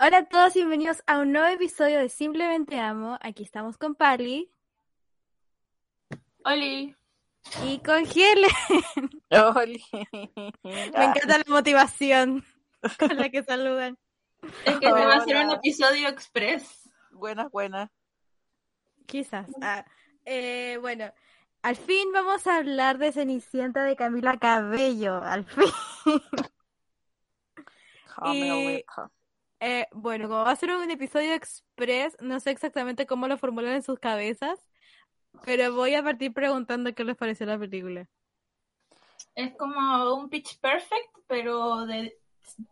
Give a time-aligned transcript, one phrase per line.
[0.00, 3.18] Hola a todos y bienvenidos a un nuevo episodio de Simplemente Amo.
[3.20, 4.48] Aquí estamos con Pali
[6.44, 6.94] Oli.
[7.64, 9.10] y con Helen.
[9.56, 9.82] Oli.
[10.62, 12.44] Me encanta la motivación
[12.96, 13.98] con la que saludan.
[14.64, 16.88] Es que se va a hacer un episodio express.
[17.10, 17.90] Buenas, buenas.
[19.04, 19.50] Quizás.
[19.60, 19.84] Ah,
[20.24, 21.12] eh, bueno,
[21.62, 25.20] al fin vamos a hablar de Cenicienta de Camila Cabello.
[25.24, 25.72] Al fin.
[28.14, 29.10] Carmelita.
[29.60, 33.74] Eh, bueno, como va a ser un episodio express, no sé exactamente cómo lo formulan
[33.74, 34.58] en sus cabezas,
[35.44, 38.08] pero voy a partir preguntando qué les pareció la película.
[39.34, 42.16] Es como un pitch perfect, pero de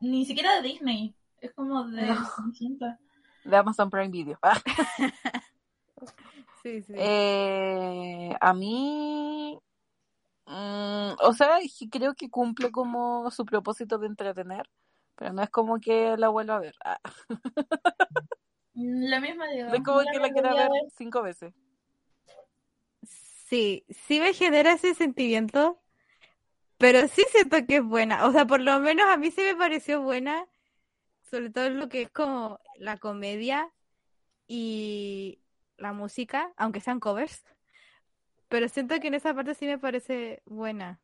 [0.01, 1.15] ni siquiera de Disney.
[1.41, 2.97] Es como de No.
[3.45, 4.39] De Amazon Prime Video.
[4.43, 4.61] Ah.
[6.63, 6.95] Sí, sí.
[6.97, 9.57] Eh, a mí,
[10.47, 11.59] mm, o sea,
[11.93, 14.69] creo que cumple como su propósito de entretener,
[15.17, 16.75] pero no es como que la vuelva a ver.
[16.85, 17.01] Ah,
[18.75, 19.69] Lo mismo digo.
[19.69, 21.53] no es como que la quiera a ver cinco veces.
[23.03, 25.81] Sí, sí me genera ese sentimiento,
[26.79, 28.27] pero sí siento que es buena.
[28.27, 30.47] O sea, por lo menos a mí sí me pareció buena,
[31.31, 33.73] sobre todo en lo que es como la comedia
[34.49, 35.41] y
[35.79, 37.45] la música, aunque sean covers.
[38.49, 41.01] Pero siento que en esa parte sí me parece buena.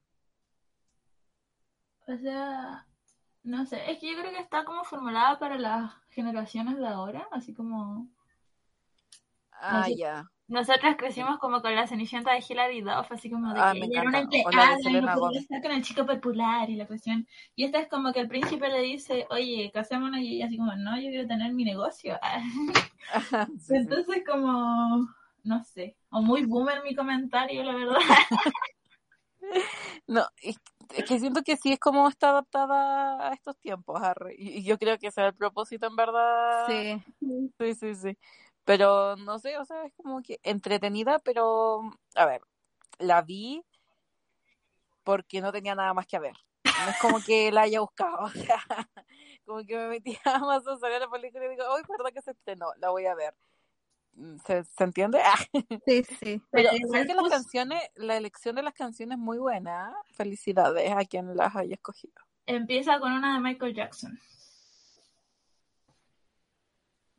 [2.07, 2.87] O sea,
[3.45, 3.91] no sé.
[3.91, 7.27] Es que yo creo que está como formulada para las generaciones de ahora.
[7.31, 8.09] Así como.
[9.53, 10.25] Ah, ya.
[10.49, 13.87] Nosotras crecimos como con la Cenicienta de Hilary Duff, así como de Ah, que me
[13.87, 15.43] ella era una empleada y no podía Gomez.
[15.43, 17.27] estar con el chico popular y la cuestión.
[17.55, 20.75] Y esta es como que el príncipe le dice, oye, casémonos, y ella así como,
[20.75, 22.19] no, yo quiero tener mi negocio.
[23.59, 23.75] Sí.
[23.75, 25.09] Entonces como,
[25.43, 27.99] no sé, o muy boomer mi comentario, la verdad.
[30.07, 30.25] No,
[30.97, 34.35] es, que siento que sí es como está adaptada a estos tiempos, Harry.
[34.39, 36.67] Y, yo creo que ese es el propósito en verdad.
[36.67, 37.03] Sí.
[37.59, 38.19] Sí, sí, sí.
[38.65, 41.81] Pero no sé, o sea, es como que entretenida, pero
[42.15, 42.43] a ver,
[42.99, 43.65] la vi
[45.05, 46.37] porque no tenía nada más que ver.
[46.65, 48.63] No es como que la haya buscado, o sea,
[49.45, 52.33] como que me metí a Amazon, salía la película y digo, ¡ay, verdad que se
[52.33, 52.67] estrenó!
[52.79, 53.35] La voy a ver.
[54.47, 55.19] ¿Se, se entiende?
[55.25, 55.39] Ah,
[55.87, 56.43] Sí, sí.
[56.51, 59.95] pero que las canciones, la elección de las canciones es muy buena.
[60.15, 62.15] Felicidades a quien las haya escogido.
[62.47, 64.19] Empieza con una de Michael Jackson.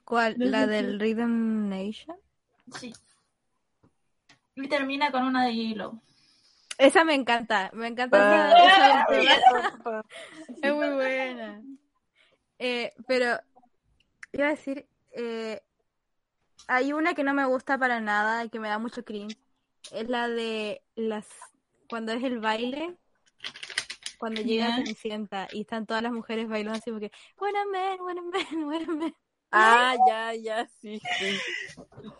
[0.05, 0.35] ¿Cuál?
[0.37, 2.17] ¿La del Rhythm Nation?
[2.77, 2.93] Sí.
[4.55, 5.99] Y termina con una de J-Lo.
[6.77, 10.03] Esa me encanta, me encanta Ah, esa, esa-
[10.61, 11.61] Es muy buena.
[12.59, 13.39] Eh, pero
[14.31, 15.61] iba a decir, eh,
[16.67, 19.37] hay una que no me gusta para nada y que me da mucho cringe.
[19.91, 21.27] Es la de las
[21.89, 22.95] cuando es el baile,
[24.17, 24.75] cuando llega Ya.
[24.75, 28.21] Cenicienta y están todas las mujeres bailando así como que, when a man, when a
[28.21, 28.31] man,
[28.67, 29.15] when a man.
[29.51, 31.25] Ah, ya, ya, sí, sí.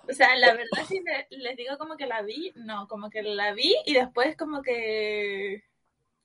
[0.08, 3.24] O sea, la verdad si le- les digo como que la vi, no, como que
[3.24, 5.64] la vi y después como que,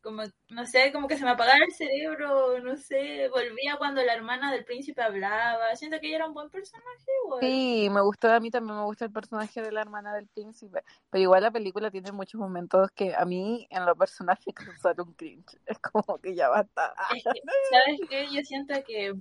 [0.02, 4.14] como, no sé, como que se me apagaba el cerebro, no sé, volvía cuando la
[4.14, 7.40] hermana del príncipe hablaba, siento que ella era un buen personaje, igual.
[7.40, 10.82] Sí, me gustó, a mí también me gusta el personaje de la hermana del príncipe,
[11.10, 15.12] pero igual la película tiene muchos momentos que a mí en lo personal me causaron
[15.14, 16.94] cringe, es como que ya basta.
[17.14, 18.26] Es que, ¿sabes qué?
[18.32, 19.14] Yo siento que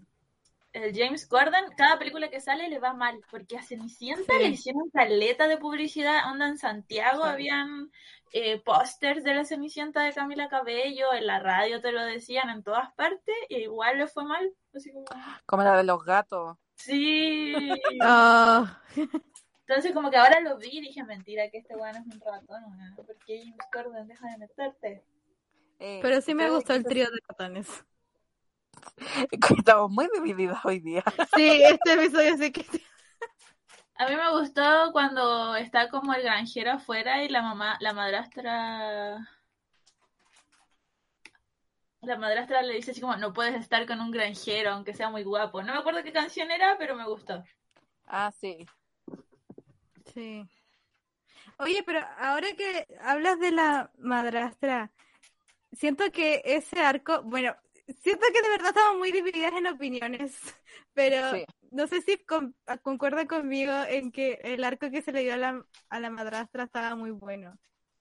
[0.74, 4.44] el James Gordon, cada película que sale le va mal, porque a Cenicienta Sí.
[4.44, 7.30] le hicieron caleta de publicidad, onda en Santiago Sí.
[7.30, 7.92] habían
[8.34, 12.62] eh, pósters de la Cenicienta de Camila Cabello, en la radio te lo decían en
[12.62, 15.06] todas partes, y igual le fue mal, así como,
[15.46, 16.58] Como la de los gatos.
[16.76, 17.70] sí.
[18.02, 18.82] Ah,
[19.66, 22.64] Entonces como que ahora lo vi y dije, mentira, que este weón es un ratón,
[22.66, 25.04] weón, porque James Gordon deja de meterte.
[25.80, 27.86] Eh, pero sí me gustó el trío de ratones.
[29.58, 31.04] Estamos muy divididas hoy día.
[31.36, 32.66] Sí, este episodio sí que
[33.96, 39.18] A mí me gustó cuando está como el granjero afuera y la mamá, la madrastra,
[42.02, 45.24] la madrastra le dice así como, no puedes estar con un granjero, aunque sea muy
[45.24, 45.62] guapo.
[45.64, 47.44] No me acuerdo qué canción era, pero me gustó.
[48.06, 48.66] Ah, sí.
[50.14, 50.48] Sí.
[51.60, 54.92] Oye, pero ahora que hablas de la madrastra,
[55.72, 57.56] siento que ese arco, bueno,
[58.02, 60.36] siento que de verdad estamos muy divididas en opiniones,
[60.94, 61.46] pero Sí.
[61.72, 65.38] no sé si con- concuerdan conmigo en que el arco que se le dio a
[65.38, 67.58] la, a la madrastra estaba muy bueno,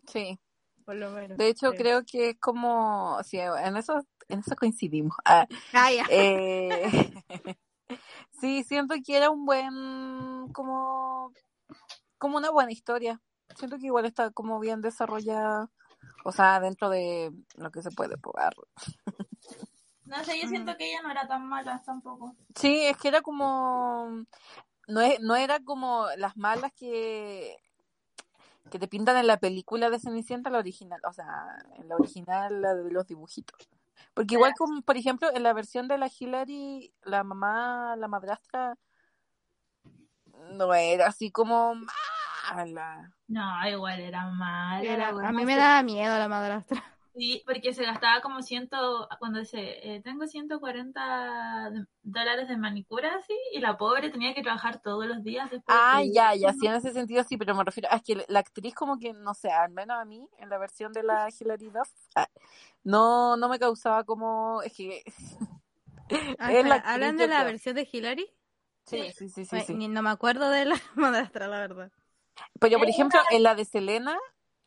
[0.06, 0.38] Sí.
[0.84, 1.36] por lo menos.
[1.38, 1.76] De hecho, Sí.
[1.76, 5.16] creo que es como, sí, en eso, en eso coincidimos.
[5.24, 7.12] Ah, Ah, eh,
[8.40, 11.32] sí, siento que era un buen, como,
[12.18, 13.20] como una buena historia.
[13.56, 15.70] Siento que igual está como bien desarrollada,
[16.24, 18.54] o sea, dentro de lo que se puede probar.
[20.06, 22.34] No sé, yo siento que ella no era tan mala tampoco.
[22.54, 24.24] Sí, es que era como,
[24.88, 27.56] no, es, no era como las malas que,
[28.70, 31.26] que te pintan en la película de Cenicienta, la original, o sea,
[31.76, 33.56] en la original, la de los dibujitos.
[34.14, 38.76] Porque igual como, por ejemplo, en la versión de la Hillary, la mamá, la madrastra,
[40.52, 41.74] no era así como
[42.54, 43.12] mala.
[43.28, 44.82] No, igual era mala.
[44.84, 46.95] Era- a mí me daba miedo la madrastra.
[47.16, 53.16] Sí, porque se gastaba como ciento, cuando dice, eh, tengo 140 de- dólares de manicura,
[53.16, 55.78] así, y la pobre tenía que trabajar todos los días después.
[55.80, 58.22] Ah, de- ya, ya, sí, en ese sentido sí, pero me refiero a es que
[58.28, 61.28] la actriz como que, no sé, al menos a mí, en la versión de la
[61.30, 62.28] Hilary Duff, ah,
[62.84, 65.02] no, no me causaba como, es que...
[66.38, 67.46] Ah, es la espera, actriz, ¿Hablan de la creo.
[67.46, 68.26] versión de Hillary?
[68.84, 69.74] Sí, sí, sí, sí, Pues, sí.
[69.74, 71.90] ni- no me acuerdo de la madrastra, la verdad.
[72.60, 74.16] Pero, por ejemplo, en la de Selena,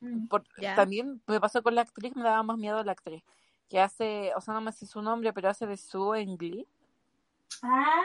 [0.01, 0.27] Mm.
[0.27, 0.43] por-
[0.75, 3.23] también me pasó con la actriz, me daba más miedo la actriz,
[3.67, 6.67] que hace, o sea, no me sé su nombre, pero hace de Sue en Glee,
[7.63, 8.01] Ah,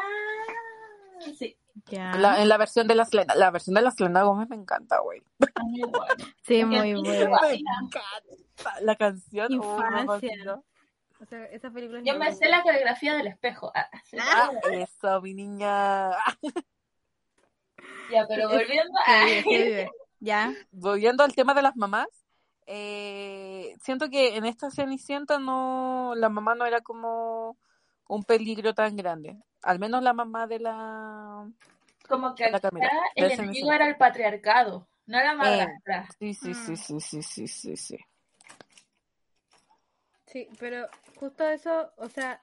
[1.38, 1.56] sí,
[1.87, 2.14] Ya.
[2.17, 5.00] La- en la versión de la Selena, la versión de la Selena Gómez me encanta,
[5.00, 5.23] güey.
[6.46, 7.38] Sí, muy buena.
[7.43, 8.00] Me encanta
[8.81, 9.49] la canción.
[9.61, 10.06] oh, Infancia.
[10.31, 10.64] fascinó.
[11.20, 13.70] O sea, esa película es Yo me sé la coreografía del espejo.
[13.75, 14.17] Ah, sí.
[14.20, 16.11] Ah, eso, mi niña.
[18.11, 19.25] Ya, pero volviendo a...
[19.47, 19.90] vive.
[20.25, 20.53] Ya.
[20.73, 22.09] Volviendo al tema de las mamás,
[22.67, 27.56] eh, siento que en esta Cenicienta no, la mamá no era como
[28.09, 29.37] un peligro tan grande.
[29.62, 31.47] Al menos la mamá de la...
[32.09, 36.09] Como que La acá Camila, el enemigo era el patriarcado, no la madrastra.
[36.19, 36.76] Sí, sí, sí, Mm.
[36.76, 37.99] sí, sí, sí, sí, sí.
[40.26, 42.43] Sí, pero justo eso, o sea,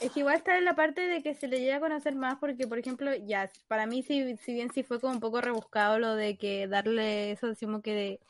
[0.00, 2.38] es que igual está en la parte de que se le llega a conocer más
[2.38, 5.98] porque, por ejemplo, ya, para mí si, si bien sí fue como un poco rebuscado
[5.98, 8.20] lo de que darle eso, decimos que de,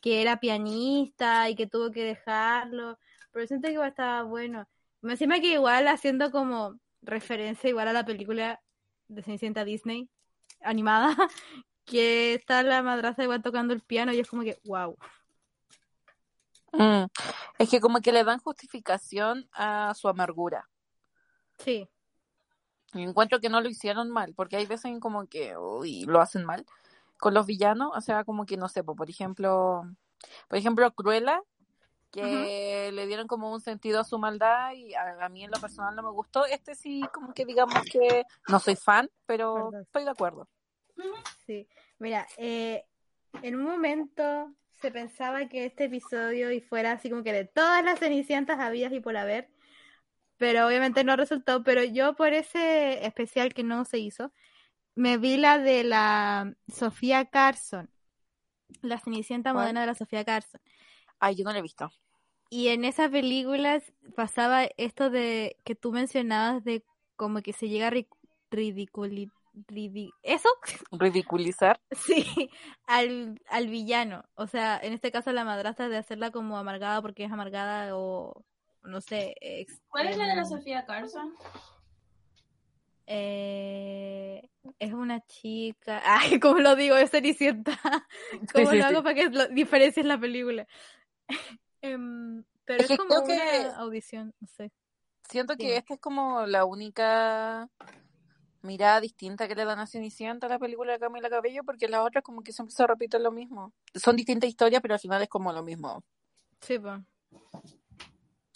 [0.00, 2.98] que era pianista y que tuvo que dejarlo,
[3.32, 4.68] pero siento que igual estaba bueno.
[5.00, 8.60] Me encima que igual haciendo como referencia igual a la película
[9.08, 10.08] de Cenicienta Disney
[10.62, 11.16] animada,
[11.84, 14.96] que está la madrastra igual tocando el piano y es como que, wow.
[16.72, 17.04] Mm.
[17.58, 20.68] Es que como que le dan justificación a su amargura.
[21.58, 21.88] Sí,
[22.94, 26.44] Y encuentro que no lo hicieron mal, porque hay veces como que uy, lo hacen
[26.44, 26.64] mal
[27.18, 29.84] con los villanos, o sea, como que no sé, po, por ejemplo,
[30.48, 31.40] por ejemplo, Cruella,
[32.10, 35.60] que le dieron como un sentido a su maldad y a, a mí en lo
[35.60, 36.46] personal no me gustó.
[36.46, 40.48] Este sí, como que digamos que no soy fan, pero estoy de acuerdo.
[41.44, 41.68] Sí,
[41.98, 42.84] mira, eh,
[43.42, 47.84] en un momento se pensaba que este episodio y fuera así como que de todas
[47.84, 49.50] las cenicientas habidas y por haber,
[50.44, 54.30] pero obviamente no resultó, pero yo por ese especial que no se hizo,
[54.94, 57.88] me vi la de la Sofía Carson,
[58.82, 59.62] la cenicienta ¿Cuál?
[59.62, 60.60] moderna de la Sofía Carson.
[61.18, 61.90] Ay, yo no lo he visto.
[62.50, 63.82] Y en esas películas
[64.14, 66.84] pasaba esto de que tú mencionabas de
[67.16, 68.08] como que se llega a ri-
[68.50, 69.30] ridiculi-
[69.68, 70.48] ridi- ¿Eso?
[70.92, 71.80] Ridiculizar.
[71.92, 72.50] Sí,
[72.86, 74.24] al, al villano.
[74.34, 78.44] O sea, en este caso la madrastra de hacerla como amargada porque es amargada o
[78.84, 79.34] no sé.
[79.40, 81.34] ex- ¿Cuál es la de la em, Sofía Carson?
[83.06, 84.48] eh,
[84.78, 86.02] es una chica.
[86.36, 86.96] Ay, ¿cómo lo digo?
[86.96, 87.78] Es Cenicienta.
[88.52, 88.94] ¿Cómo sí, lo sí.
[88.94, 90.66] hago para que lo diferencies la película?
[91.82, 94.72] Em, pero Es es, que como creo que- una audición, no sé.
[95.28, 97.68] Siento que esta es como la única
[98.62, 102.00] mirada distinta que le dan a Cenicienta a la película de Camila Cabello, porque las
[102.00, 103.72] otras como que siempre se repiten lo mismo.
[103.94, 106.02] Son distintas historias, pero al final es como lo mismo.
[106.60, 107.00] Sí, pues.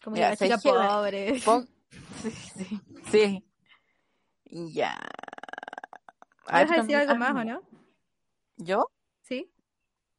[0.09, 1.41] Como que la chica pobre.
[1.45, 1.69] Pon-
[2.23, 3.45] Sí, sí, sí.
[4.73, 4.99] Ya.
[6.47, 7.63] ¿Vas a decir algo ah, más o no?
[8.57, 8.91] ¿Yo?
[9.23, 9.51] ¿Sí?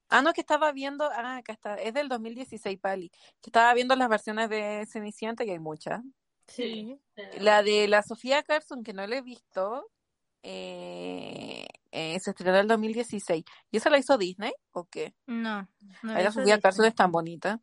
[0.10, 3.10] Ah, no, que estaba viendo, ah, acá está, es del 2016, Pali,
[3.42, 6.02] que estaba viendo las versiones de Cenicienta, y hay muchas.
[6.48, 7.00] Sí.
[7.40, 9.92] La de la Sofía Carson, que no la he visto,
[10.42, 13.44] eh, eh, se estrenó en el 2016.
[13.72, 15.14] ¿Y esa la hizo Disney o qué?
[15.28, 15.68] No.
[16.02, 16.62] no la Sofía dice.
[16.62, 17.62] Carson es tan bonita.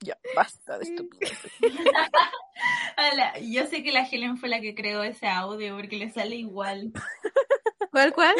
[0.00, 1.52] Ya, basta de estupideces.
[2.96, 6.36] Hola, yo sé que la Helen fue la que creó ese audio porque le sale
[6.36, 6.92] igual.
[7.90, 8.34] ¿Cuál, cuál?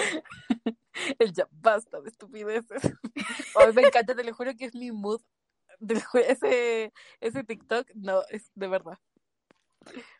[1.18, 2.82] El ya basta de estupideces.
[3.56, 5.20] Ay, me encanta, te lo juro que es mi mood.
[6.14, 8.98] Ese, ese TikTok, no, es de verdad.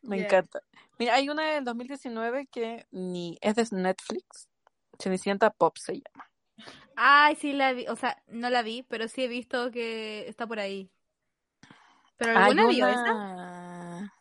[0.02, 0.62] Me encanta.
[0.98, 4.48] Mira, hay una del 2019 que ni es de Netflix.
[4.98, 6.30] Cenicienta Pop se llama.
[6.96, 10.46] Ay, sí la vi, o sea, no la vi, pero sí he visto que está
[10.46, 10.90] por ahí.
[12.18, 13.02] ¿Pero alguna Hay vio esa?
[13.14, 14.14] una...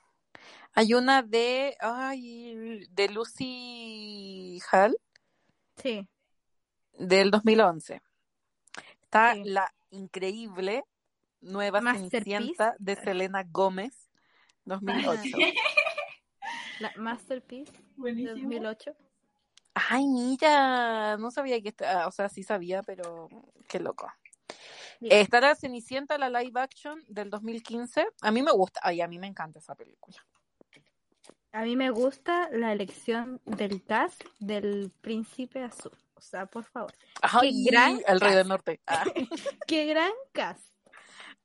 [0.74, 1.76] Hay una de...
[1.82, 4.98] Ay, de Lucy Hall
[5.76, 6.08] Sí.
[6.94, 8.02] del 2011.
[9.02, 9.44] Está Sí.
[9.46, 10.84] la increíble
[11.42, 11.82] nueva.
[11.82, 14.10] Cenicienta de Selena Gómez,
[14.66, 15.22] 2008.
[16.80, 18.34] La Masterpiece Buenísimo.
[18.40, 18.96] 2008.
[19.74, 23.30] Ay, mira, no sabía que está, o sea, sí sabía, pero
[23.68, 24.12] qué loco.
[25.02, 28.08] Eh, Está la Cenicienta, la live action del 2015.
[28.22, 30.18] A mí me gusta, ay, a mí me encanta esa película.
[31.52, 35.92] A mí me gusta la elección del cast del Príncipe Azul.
[36.14, 36.92] O sea, por favor.
[37.22, 38.48] Ay, gran el Rey del.
[38.48, 38.82] Norte.
[38.88, 39.04] Ah.
[39.68, 40.64] ¡Qué gran cast!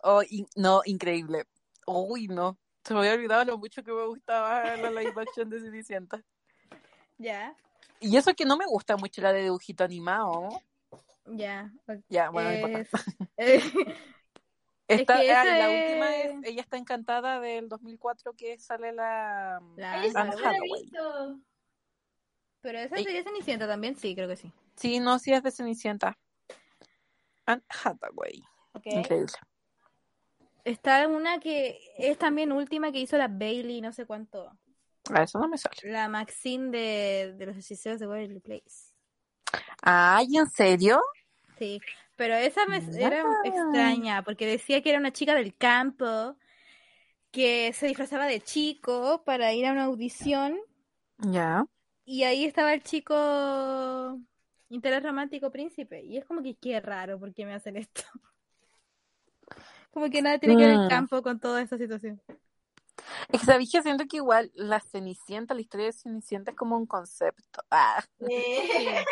[0.03, 1.45] Oh, in- no, increíble.
[1.87, 2.59] Uy, no.
[2.85, 6.23] Se me había olvidado lo mucho que me gustaba la live action de Cenicienta.
[7.19, 7.55] Ya,
[8.01, 10.49] Y eso que no me gusta mucho la de dibujito animado.
[11.27, 11.73] Ya.
[11.89, 12.01] ok.
[12.09, 12.79] Ya, bueno, no importa.
[12.81, 12.93] Es-
[13.37, 13.61] eh,
[14.89, 19.63] Esta, que esa la es- última es Ella está encantada del 2004 que sale la...
[20.05, 21.41] Esa no la he visto.
[22.61, 24.53] Pero esa sería Cenicienta también, sí, creo que sí.
[24.77, 26.19] Sí, no, sí es de Cenicienta.
[27.47, 28.43] Anne Hathaway.
[28.85, 29.33] Increíble.
[30.65, 34.53] Está una que es también última que hizo la Bailey, no sé cuánto.
[35.13, 35.75] A eso no me sale.
[35.85, 38.92] La Maxine de, de los hechiceros de Waverly Place.
[39.83, 41.01] Ay, ¿en serio?
[41.59, 41.81] Sí,
[42.17, 46.37] pero esa me era extraña porque decía que era una chica del campo
[47.31, 50.59] que se disfrazaba de chico para ir a una audición
[51.33, 51.65] Ya.
[52.05, 54.21] y ahí estaba el chico
[54.69, 58.03] interés romántico príncipe y es como que qué raro por qué me hacen esto.
[59.93, 60.89] Como que nada tiene que ver el Mm.
[60.89, 62.19] campo con toda esta situación.
[63.31, 66.77] Es que sabéis que siento que igual la Cenicienta, la historia de Cenicienta es como
[66.77, 67.63] un concepto.
[67.71, 69.05] Ah, Eh,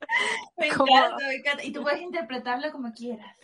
[0.56, 1.64] Me Como- encanta, me encanta.
[1.64, 3.36] Y tú puedes interpretarlo como quieras.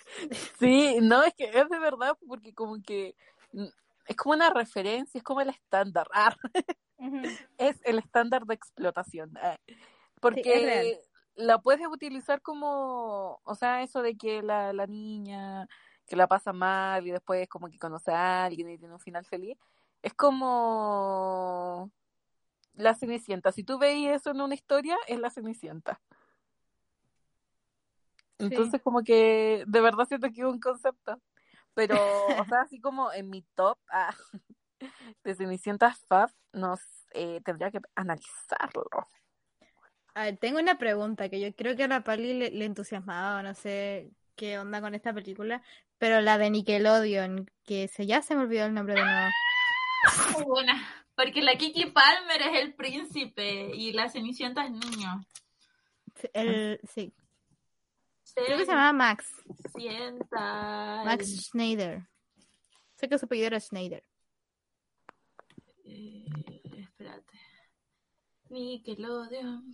[0.58, 3.14] sí, no, es que es de verdad porque como que
[3.52, 3.66] mm,
[4.06, 6.08] es como una referencia, es como el estándar.
[6.12, 6.34] Ah,
[7.58, 9.36] es el estándar de explotación.
[9.40, 9.56] ah.
[10.20, 10.98] Porque
[11.34, 15.68] la puedes utilizar como, o sea, eso de que la, la niña
[16.06, 19.24] que la pasa mal y después como que conoce a alguien y tiene un final
[19.26, 19.58] feliz,
[20.02, 21.90] es como
[22.74, 23.52] la Cenicienta.
[23.52, 26.00] Si tú veis eso en una historia, es la Cenicienta.
[28.38, 28.46] Sí.
[28.46, 31.20] Entonces como que de verdad siento que es un concepto.
[31.74, 31.96] Pero,
[32.38, 34.14] o sea, así como en mi top ah,
[35.24, 36.80] de Cenicienta Fab, nos
[37.12, 38.86] eh, tendría que analizarlo.
[40.14, 43.42] A ver, tengo una pregunta que yo creo que a la Pali le, le entusiasmaba,
[43.42, 45.62] no sé qué onda con esta película,
[45.98, 49.30] pero la de Nickelodeon, que se ya se me olvidó el nombre de nuevo.
[50.46, 51.04] Buena.
[51.14, 55.26] Porque la Kiki Palmer es el príncipe y la Cenicienta es niño.
[56.32, 57.12] El, sí,
[58.44, 59.26] creo que se llamaba Max,
[59.72, 61.02] Cenicienta.
[61.04, 62.06] Max Schneider.
[62.96, 64.02] Sé que su apellido era Schneider.
[65.84, 66.26] Eh,
[66.78, 67.38] espérate.
[68.50, 69.72] Nickelodeon.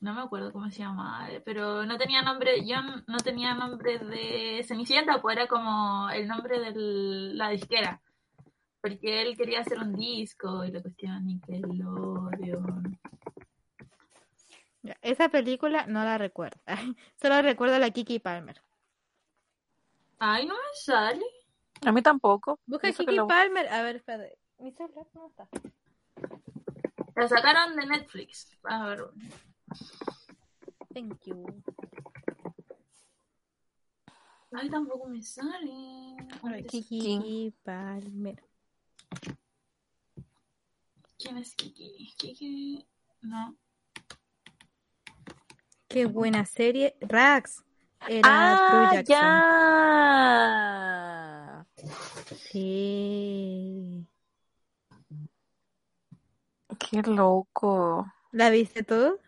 [0.00, 2.76] No me acuerdo cómo se llamaba, eh, pero no tenía nombre, yo
[3.06, 6.72] no tenía nombre de Cenicienta, pues era como el nombre de
[7.34, 8.02] la disquera.
[8.82, 12.98] Porque él quería hacer un disco y la cuestión Nickelodeon.
[15.02, 16.60] Esa película no la recuerdo.
[17.20, 18.60] Solo recuerdo a la Kiki Palmer.
[20.18, 21.24] Ay, no me sale.
[21.84, 22.60] A mí tampoco.
[22.66, 23.66] Busca Eso Kiki lo- Palmer.
[23.68, 24.38] A ver, espérate.
[24.58, 25.48] Mi celular no está.
[27.16, 28.56] La sacaron de Netflix.
[28.64, 29.04] A ver.
[30.92, 31.44] Thank you.
[34.52, 36.16] Ay, tampoco me sale.
[36.42, 36.98] A ver, Kiki.
[37.00, 38.42] Kiki Palmer.
[41.18, 42.14] ¿Quién es Kiki?
[42.16, 42.86] Kiki.
[43.22, 43.56] No.
[45.94, 46.96] Qué buena serie.
[47.00, 47.62] Rax.
[48.08, 49.54] Era Ah, ya.
[52.36, 54.04] Sí.
[56.80, 58.12] Qué loco.
[58.32, 59.20] ¿La viste tú?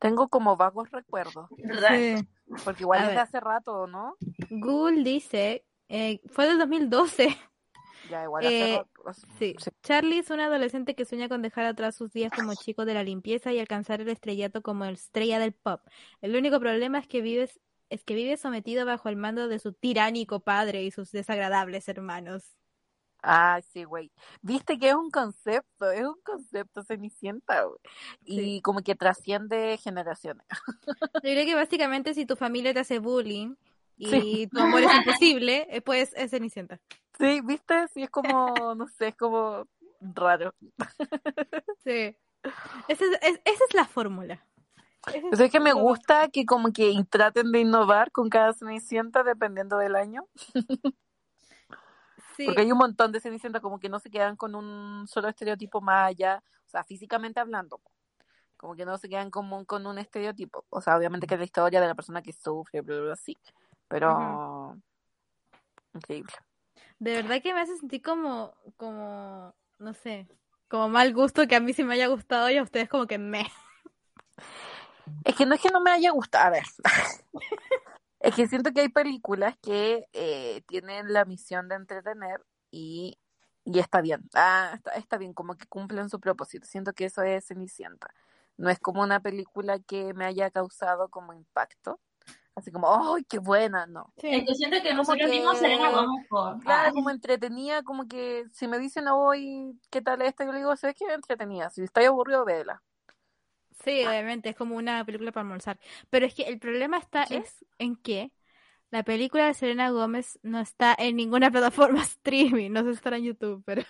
[0.00, 1.90] Tengo como vagos recuerdos, ¿Verdad?
[1.90, 2.28] Sí.
[2.64, 4.16] porque igual A es de hace rato, ¿no?
[4.50, 7.28] Google dice, eh, fue del 2012.
[8.10, 8.82] Ya, igual Eh.
[9.38, 9.54] Sí.
[9.58, 9.70] Sí.
[9.82, 13.02] Charlie es un adolescente que sueña con dejar atrás sus días como chico de la
[13.02, 15.80] limpieza y alcanzar el estrellato como estrella del pop.
[16.20, 17.60] El único problema es que vives
[17.90, 22.54] es que vive sometido bajo el mando de su tiránico padre y sus desagradables hermanos.
[23.22, 24.12] Ah, sí, güey.
[24.42, 27.78] Viste que es un concepto, es un concepto Cenicienta, güey.
[28.24, 28.60] Y Sí.
[28.62, 30.46] como que trasciende generaciones.
[31.14, 33.54] Yo creo que básicamente si tu familia te hace bullying
[33.96, 34.48] y Sí.
[34.52, 36.78] tu amor es imposible, eh, pues es Cenicienta.
[37.18, 37.88] Sí, ¿viste?
[37.88, 39.66] Sí, es como, no sé, es como
[40.00, 40.54] raro.
[41.84, 42.16] Sí.
[42.88, 44.44] Esa es, es- esa es la fórmula.
[45.32, 49.96] Es que me gusta que como que traten de innovar con cada Cenicienta dependiendo del
[49.96, 50.26] año.
[52.36, 52.44] Sí.
[52.46, 55.80] Porque hay un montón de Cenicienta como que no se quedan con un solo estereotipo
[55.80, 57.80] más allá, o sea, físicamente hablando.
[58.56, 60.64] Como que no se quedan como con un estereotipo.
[60.68, 63.16] O sea, obviamente que es la historia de la persona que sufre, bla, bla, bla,
[63.16, 63.36] sí.
[63.88, 64.76] Pero...
[65.94, 66.32] Increíble.
[66.98, 70.26] De verdad que me hace sentir como, como, no sé,
[70.68, 73.18] como mal gusto que a mí sí me haya gustado y a ustedes como que
[73.18, 73.46] me.
[75.24, 76.64] Es que no es que no me haya gustado, a ver.
[78.20, 83.16] Es que siento que hay películas que eh, tienen la misión de entretener y,
[83.64, 84.28] y está bien.
[84.34, 86.66] Ah, está, está bien, como que cumplen su propósito.
[86.66, 88.12] Siento que eso es Cenicienta.
[88.56, 92.00] No es como una película que me haya causado como impacto.
[92.58, 93.86] Así como, ¡ay, qué buena!
[93.86, 94.12] No.
[94.16, 96.58] Es que siento que Como nosotros que- vimos Selena Gómez por.
[96.60, 100.58] Claro, Ah, como entretenida, como que si me dicen hoy qué tal esta, yo le
[100.58, 101.04] digo, ¿sabes qué?
[101.12, 101.70] Entretenida.
[101.70, 102.82] Si estoy aburrido, vela.
[103.84, 105.78] Sí, obviamente, es como una película para almorzar.
[106.10, 107.36] Pero es que el problema está Sí.
[107.36, 108.32] es en que
[108.90, 113.18] la película de Selena Gómez no está en ninguna plataforma streaming, no sé si estará
[113.18, 113.82] en YouTube, pero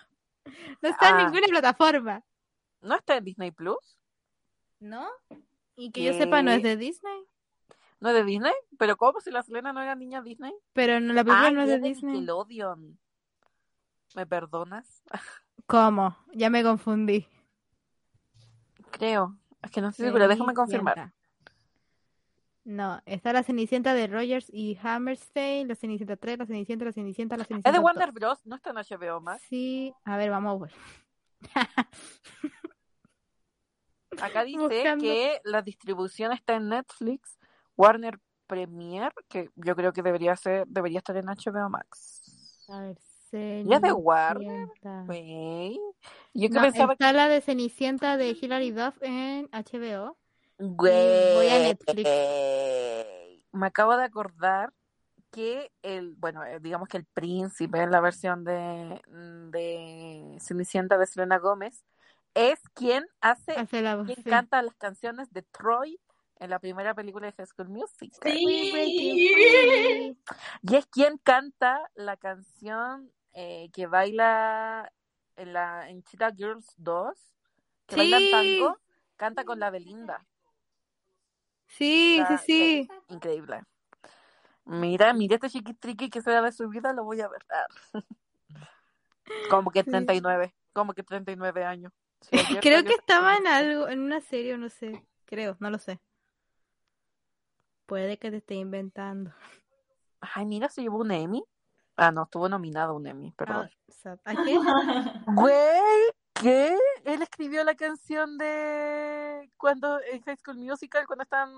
[0.83, 1.11] no está Ah.
[1.11, 2.23] en ninguna plataforma,
[2.81, 3.99] ¿No está en Disney Plus?
[4.79, 5.09] ¿no?
[5.75, 7.21] Y que yo sepa no es de Disney,
[8.01, 8.53] ¿No es de Disney?
[8.79, 9.21] ¿Pero cómo?
[9.21, 10.53] Si la Selena no era niña Disney.
[10.73, 12.13] pero no, la película Ah, no es de Disney.
[12.21, 12.99] Nickelodeon.
[14.15, 15.03] ¿Me perdonas?
[15.67, 16.17] ¿Cómo?
[16.33, 17.27] Ya me confundí.
[18.91, 19.37] Creo.
[19.63, 20.29] Es que no estoy segura.
[20.29, 21.13] Déjame confirmar.
[22.65, 27.37] No, está la Cenicienta de Rogers y Hammerstein, la Cenicienta 3, la Cenicienta, la Cenicienta,
[27.37, 27.85] la Cenicienta Es de 2.
[27.85, 28.45] Warner Bros.
[28.47, 29.43] No está en HBO Max.
[29.49, 30.73] Sí, a ver, vamos a ver.
[34.21, 35.03] Acá dice Buscando.
[35.03, 37.39] que la distribución está en Netflix,
[37.79, 42.65] Warner Premiere, que yo creo que debería ser, debería estar en HBO Max.
[42.69, 42.99] A ver,
[43.31, 44.47] ¿Ya es de Warner?
[44.47, 45.03] Cenicienta.
[45.07, 45.79] Güey.
[46.35, 50.17] Yo que No, pensaba está la de Cenicienta de Hilary Duff en HBO.
[50.59, 51.35] Güey.
[51.35, 52.09] voy a Netflix.
[53.53, 54.73] Me acabo de acordar
[55.31, 59.01] que el, bueno, eh, digamos que el príncipe en la versión de,
[59.51, 61.85] de Cenicienta de Selena Gómez
[62.35, 64.07] es quien hace, Hace la voz.
[64.07, 64.23] quien sí.
[64.25, 66.01] canta las canciones de Troy
[66.41, 67.87] en la primera película de High School you
[68.23, 70.17] Sí.
[70.63, 74.93] Y es quien canta la canción eh, que baila
[75.37, 77.17] en la en Cheetah Girls 2,
[77.87, 78.31] que baila Sí.
[78.31, 78.79] tango,
[79.17, 80.27] canta con la Belinda.
[81.67, 82.89] Sí, sí, Está sí.
[83.09, 83.63] Increíble.
[84.65, 87.45] Mira, mira este chiquitriqui que se da de su vida, lo voy a ver.
[87.51, 87.67] Ah.
[89.51, 89.91] Como que Sí.
[89.91, 91.93] 39, como que 39 años.
[92.63, 95.05] Creo que esta estaba en algo, en una serie no sé.
[95.27, 96.01] Creo, no lo sé.
[97.89, 99.33] Puede que te esté inventando.
[100.21, 101.43] Ay, mira, se llevó un Emmy.
[101.97, 103.71] Ah, no, estuvo nominado un Emmy, perdón.
[103.73, 104.19] Ah, sad.
[104.27, 104.59] ¿A qué?
[105.27, 106.77] Güey, ¿qué?
[107.05, 111.49] Él escribió la canción de cuando en High School Musical, cuando están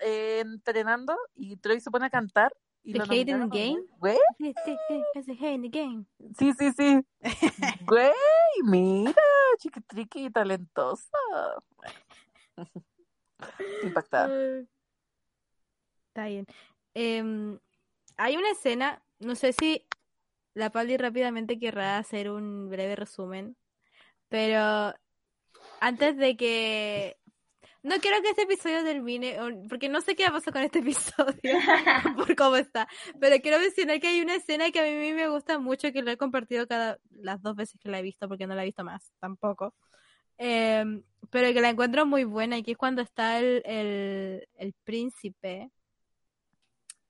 [0.00, 2.52] eh, entrenando y Troy se pone a cantar.
[2.82, 3.84] Y The Hate in the Game?
[3.98, 6.04] Güey, It's a hate in the game.
[6.36, 7.06] sí, sí, sí.
[7.86, 8.12] Güey,
[8.64, 9.14] mira,
[9.58, 11.16] chiquitriqui, talentosa.
[13.84, 14.66] Impactada.
[16.16, 16.46] Está bien.
[16.94, 17.58] Em,
[18.16, 19.86] hay una escena, no sé si
[20.54, 23.54] la Pali rápidamente querrá hacer un breve resumen,
[24.30, 24.94] pero
[25.78, 27.18] antes de que...
[27.82, 29.36] No quiero que este episodio termine,
[29.68, 31.38] porque no sé qué va a pasar con este episodio,
[32.16, 32.88] por cómo está,
[33.20, 36.10] pero quiero mencionar que hay una escena que a mí me gusta mucho, que lo
[36.10, 38.84] he compartido cada las dos veces que la he visto, porque no la he visto
[38.84, 39.74] más, tampoco.
[40.38, 44.72] Em, pero que la encuentro muy buena y que es cuando está el, el, el
[44.84, 45.70] príncipe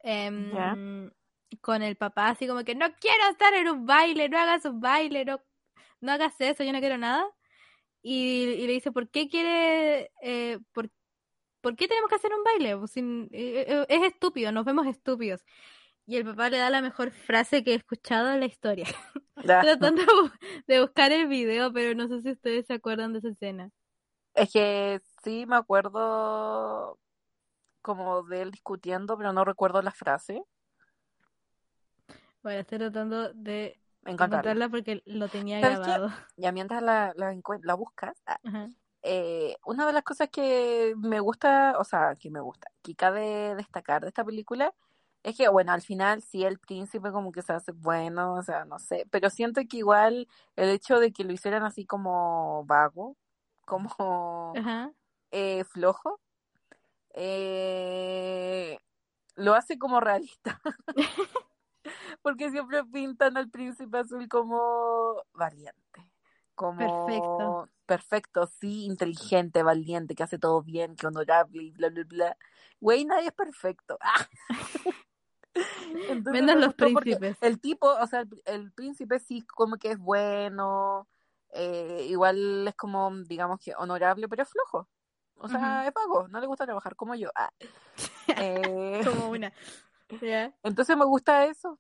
[0.07, 1.11] em,
[1.62, 4.81] con el papá así como que no quiero estar en un baile, no hagas un
[4.81, 5.42] baile, no,
[6.01, 7.27] no hagas eso, yo no quiero nada.
[8.03, 10.90] Y, y le dice, ¿por qué quiere, eh, por,
[11.62, 12.77] por qué tenemos que hacer un baile?
[12.79, 15.42] Pues sin- eh, eh, es estúpido, nos vemos estúpidos.
[16.07, 18.87] Y el papá le da la mejor frase que he escuchado en la historia.
[19.61, 20.03] Tratando
[20.69, 23.71] de buscar el video, pero no sé si ustedes se acuerdan de esa escena.
[24.35, 26.99] Es que sí me acuerdo
[27.87, 30.44] como de él discutiendo, pero no recuerdo la frase.
[32.42, 34.11] Bueno, estoy tratando de Encontrarla.
[34.11, 36.11] encontrarla porque lo tenía grabado.
[36.37, 38.40] Ya mientras la, la, la buscas, ah,
[39.03, 43.55] eh, una de las cosas que me gusta, o sea, que me gusta, que cabe
[43.55, 44.75] destacar de esta película,
[45.22, 48.64] Es que, bueno, al final sí el príncipe como que se hace bueno, o sea,
[48.64, 53.16] no sé, pero siento que igual el hecho de que lo hicieran así como vago,
[53.64, 54.53] como
[55.33, 56.20] eh, flojo,
[57.16, 58.79] eh,
[59.35, 60.61] lo hace como realista.
[62.22, 66.11] Porque siempre pintan al príncipe azul como valiente,
[66.55, 67.68] como Perfecto.
[67.87, 72.37] perfecto, sí, inteligente, valiente, que hace todo bien, que honorable y bla, bla, bla.
[72.81, 73.98] Güey, nadie es perfecto.
[74.02, 74.29] ¡Ah!
[76.09, 77.38] Entonces Menos me los príncipes.
[77.40, 81.09] el tipo, o sea, el, el príncipe sí como que es bueno,
[81.52, 84.88] eh, igual es como, digamos que honorable, pero es flojo.
[85.38, 87.31] O sea, es vago, no le gusta trabajar como yo.
[87.35, 87.51] Ah.
[88.38, 89.53] Eh, Como una.
[90.20, 90.53] ¿Ya?
[90.62, 91.79] entonces me gusta eso.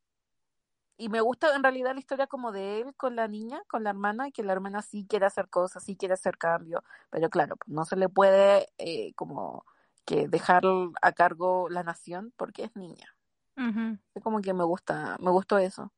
[0.96, 3.90] Y me gusta en realidad la historia como de él con la niña, con la
[3.90, 7.68] hermana, que la hermana sí quiere hacer cosas, sí quiere hacer cambio, pero claro, pues
[7.68, 9.66] no se le puede eh, como
[10.06, 10.62] que dejar
[11.02, 13.14] a cargo la nación porque es niña.
[13.56, 13.98] Ujú.
[14.14, 15.92] Es como que me gusta, me gustó eso.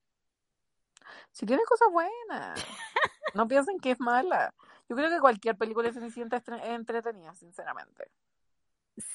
[1.30, 2.54] Si tiene cosas buenas,
[3.34, 4.52] no piensen que es mala.
[4.88, 8.10] Yo creo que cualquier película es es entretenida, sinceramente.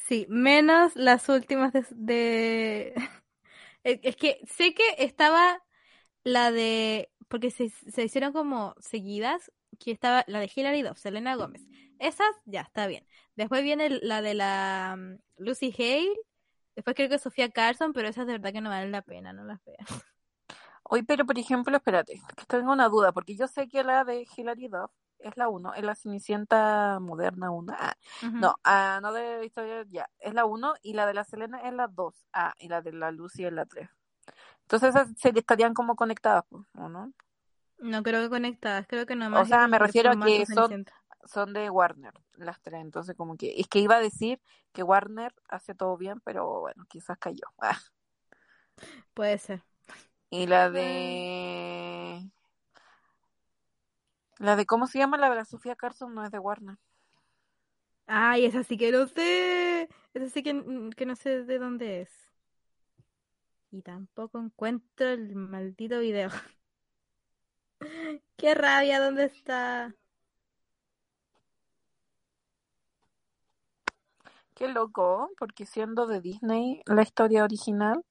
[0.07, 1.85] Sí, menos las últimas de...
[1.91, 2.93] de-
[3.83, 5.63] Es que sé que estaba
[6.23, 7.11] la de...
[7.29, 11.67] Porque se, se hicieron como seguidas, que estaba la de Hilary Duff, Selena Gómez.
[11.99, 13.07] Esas, ya, está bien.
[13.35, 16.13] Después viene la de la mm, Lucy Hale.
[16.75, 19.45] Después creo que Sofía Carson, pero esas de verdad que no valen la pena, no
[19.45, 19.85] las vean.
[20.83, 24.25] Hoy, pero por ejemplo, espérate, que tengo una duda, porque yo sé que la de
[24.35, 24.91] Hilary Duff
[25.23, 27.73] es la 1, es la Cenicienta moderna 1.
[27.77, 27.95] Ah,
[28.33, 31.73] no, ah, no de historia, ya, es la 1 y la de la Selena es
[31.73, 32.15] la 2.
[32.33, 33.89] Ah, y la de la Lucy es la 3.
[34.61, 37.13] Entonces esas se estarían como conectadas, pues, ¿o no?
[37.79, 40.93] No creo que conectadas, creo que nomás O sea, me refiero a que son- Cenicienta.
[41.25, 44.41] Son de Warner, las tres, entonces como que, es que iba a decir
[44.73, 47.45] que Warner hace todo bien, pero bueno, quizás cayó.
[47.59, 47.79] Ah.
[49.13, 49.63] Puede ser.
[50.29, 51.92] Y la de...
[54.43, 55.15] La de, ¿cómo se llama?
[55.15, 56.75] La de la Sofía Carson no es de Warner.
[58.07, 59.87] Ay, esa sí que no sé.
[60.13, 62.09] Esa sí que, mm, que no sé de dónde es.
[63.71, 66.29] Y tampoco encuentro el maldito video.
[68.35, 69.95] Qué rabia, ¿dónde está?
[74.55, 78.03] Qué loco, porque siendo de Disney la historia original,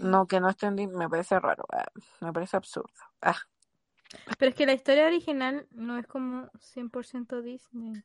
[0.00, 1.86] no, que no esté en Disney, me parece raro, ah,
[2.20, 2.92] me parece absurdo.
[3.22, 3.40] Ah,
[4.38, 8.02] Pero es que la historia original no es como 100% Disney.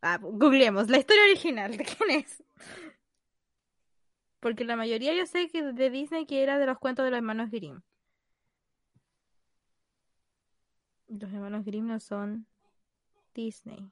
[0.00, 0.88] Ah, googleemos.
[0.88, 2.42] La historia original, ¿de quién es?
[4.40, 7.18] Porque la mayoría yo sé que de Disney que era de los cuentos de los
[7.18, 7.80] hermanos Grimm.
[11.08, 12.46] Los hermanos Grimm no son
[13.34, 13.90] Disney.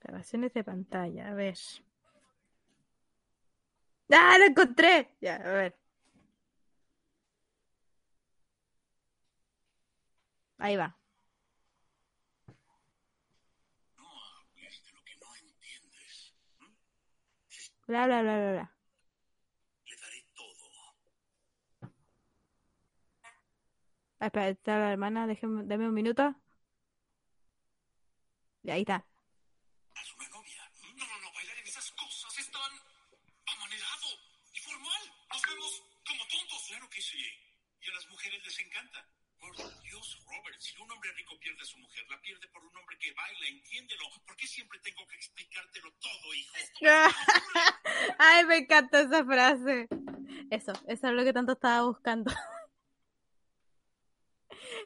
[0.00, 1.56] Grabaciones de pantalla, a ver.
[4.12, 5.16] ¡Ah, lo encontré!
[5.20, 5.79] Ya, a ver.
[10.60, 10.96] Ahí va.
[17.86, 18.76] Bla, bla, bla, bla, bla.
[24.20, 26.34] Ah, espera, está la hermana, déjeme, dame un minuto.
[28.62, 29.06] Y ahí está.
[43.00, 44.04] Que baila, entiéndelo.
[44.26, 46.54] ¿Por qué siempre tengo que explicártelo todo, hijo?
[48.18, 49.88] Ay, me encanta esa frase.
[50.50, 52.30] Eso, eso es lo que tanto estaba buscando.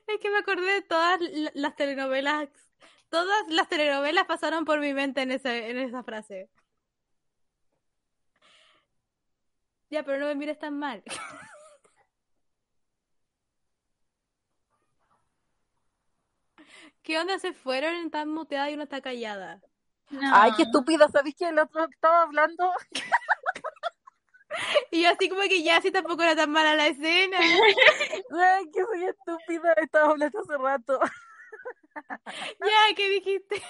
[0.06, 2.48] Es que me acordé de todas la- las telenovelas.
[3.08, 6.50] Todas las telenovelas pasaron por mi mente en, ese, en esa frase.
[9.90, 11.02] Ya, pero no me mires tan mal.
[17.04, 19.60] ¿Qué onda se fueron tan muteada y uno está callada?
[20.10, 20.20] No.
[20.32, 22.72] Ay, qué estúpida, ¿sabéis que el otro estaba hablando?
[24.92, 27.36] Y yo así como que ya, si tampoco era tan mala la escena.
[28.30, 31.00] Ay, que soy estúpida, estaba hablando hace rato.
[32.60, 33.62] Ya, ¿qué dijiste?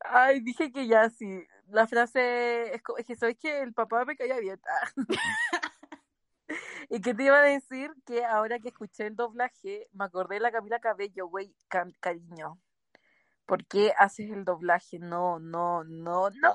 [0.00, 1.46] Ay, dije que ya sí.
[1.70, 4.60] La frase es, es que sabes que el papá me caía bien.
[6.90, 10.40] Y que te iba a decir que ahora que escuché el doblaje, me acordé de
[10.40, 11.54] la Camila Cabello, güey,
[12.00, 12.58] cariño.
[13.46, 14.98] ¿Por qué haces el doblaje?
[14.98, 16.54] No, no, no, no.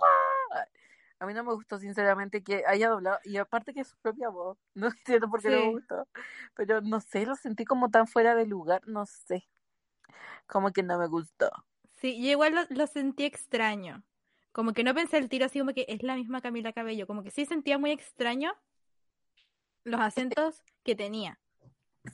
[1.19, 4.29] A mí no me gustó sinceramente que haya doblado, y aparte que es su propia
[4.29, 5.63] voz, no entiendo por qué no Sí.
[5.65, 6.07] me gustó,
[6.55, 9.47] pero no sé, lo sentí como tan fuera de lugar, no sé,
[10.47, 11.49] como que no me gustó.
[11.95, 14.03] Sí, yo igual lo, lo sentí extraño.
[14.51, 17.05] Como que no pensé el tiro así como que es la misma Camila Cabello.
[17.07, 18.53] Como que sí sentía muy extraño
[19.83, 21.39] los acentos que tenía.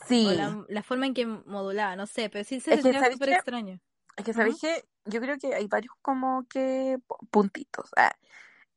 [0.08, 0.28] Sí.
[0.28, 2.99] O la, la forma en que modulaba, no sé, pero sí se Es que, sentía
[3.01, 3.80] ¿sabes súper extraño.
[4.17, 4.84] Es que, ¿sabéis qué?
[5.06, 7.89] Yo creo que hay varios como que pu- puntitos.
[7.95, 8.15] Ah,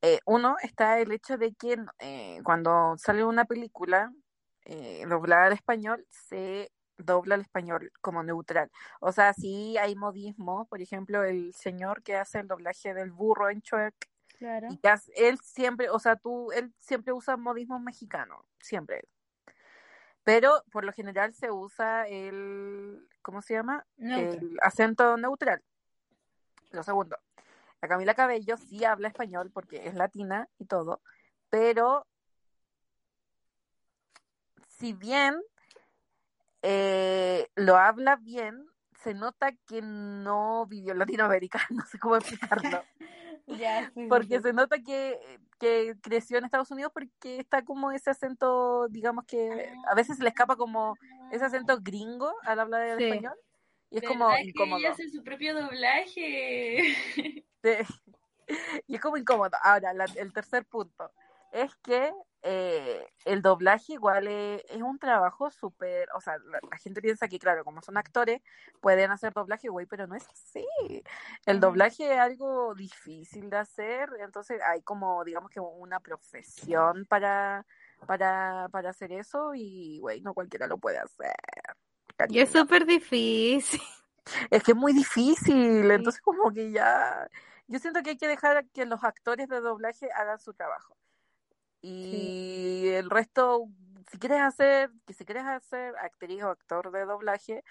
[0.02, 4.12] eh, uno está el hecho de que eh, cuando sale una película
[4.64, 8.70] eh, doblada al español, se dobla al español como neutral.
[9.00, 13.48] O sea, sí hay modismos, por ejemplo, el señor que hace el doblaje del burro
[13.50, 13.94] en Shrek,
[14.38, 14.68] Claro.
[14.70, 14.80] y
[15.16, 19.02] él siempre, o sea, tú, él siempre usa modismos mexicanos, siempre.
[20.22, 23.84] Pero por lo general se usa el, ¿cómo se llama?
[23.96, 24.44] Neutral.
[24.44, 25.62] El acento neutral.
[26.70, 27.16] Lo segundo,
[27.80, 31.00] la Camila Cabello sí habla español porque es latina y todo,
[31.48, 32.06] pero
[34.66, 35.40] si bien
[36.62, 38.66] eh, lo habla bien,
[39.02, 42.84] se nota que no vivió en Latinoamérica, no sé cómo explicarlo.
[43.56, 44.42] Ya, sí, sí, Porque sí.
[44.42, 49.72] se nota que, que creció en Estados Unidos porque está como ese acento, digamos que
[49.86, 50.94] a veces se le escapa como
[51.32, 53.04] ese acento gringo al hablar el Sí.
[53.04, 53.34] español
[53.90, 54.78] y es ¿Verdad como que incómodo.
[54.78, 56.94] ella hace su propio doblaje?
[57.62, 57.80] Sí.
[58.86, 59.56] Y es como incómodo.
[59.62, 61.12] Ahora, la- el tercer punto
[61.52, 66.78] es que eh, el doblaje igual es, es un trabajo súper, o sea, la, la
[66.78, 68.40] gente piensa que, claro, como son actores,
[68.80, 70.66] pueden hacer doblaje, güey, pero no es así.
[71.46, 77.66] El doblaje es algo difícil de hacer, entonces hay como, digamos que una profesión para,
[78.06, 81.34] para, para hacer eso y, güey, no cualquiera lo puede hacer.
[82.28, 83.80] Y es súper difícil.
[84.50, 87.26] Es que es muy difícil, entonces como que ya...
[87.66, 90.98] Yo siento que hay que dejar que los actores de doblaje hagan su trabajo.
[91.90, 93.68] Y el resto,
[94.10, 97.64] si quieres hacer, que si quieres hacer actriz o actor de doblaje,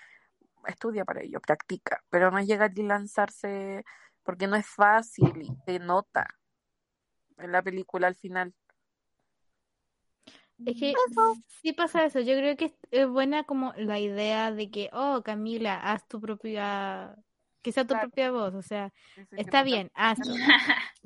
[0.65, 3.83] estudia para ello, practica, pero no llegar y lanzarse,
[4.23, 6.27] porque no es fácil y se nota
[7.37, 8.53] en la película al final.
[10.65, 10.93] Es que
[11.61, 12.19] sí pasa eso.
[12.19, 17.15] Yo creo que es, buena como la idea de que, oh, Camila, haz tu propia,
[17.61, 18.09] que sea tu Claro.
[18.09, 18.55] propia voz.
[18.55, 20.33] O sea, Sí, sí, sí, está bien, hazlo.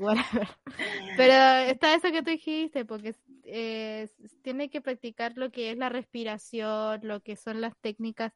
[0.02, 0.48] Whatever.
[1.18, 1.34] Pero
[1.72, 4.10] está eso que tú dijiste, porque eh,
[4.42, 8.34] tiene que practicar lo que es la respiración, lo que son las técnicas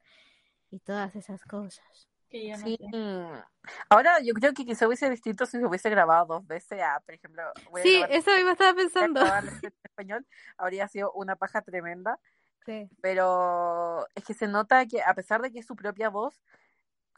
[0.70, 2.10] y todas esas cosas.
[2.30, 2.78] que yo no Sí.
[2.80, 3.44] sé.
[3.90, 7.14] Ahora yo creo que quizá hubiese distinto si se hubiese grabado dos veces a, por
[7.16, 9.22] ejemplo, voy a Sí, grabar- eso mismo estaba pensando.
[9.22, 10.26] en español,
[10.58, 12.20] habría sido una paja tremenda.
[12.66, 12.90] Sí.
[13.00, 16.42] pero es que se nota que a pesar de que es su propia voz,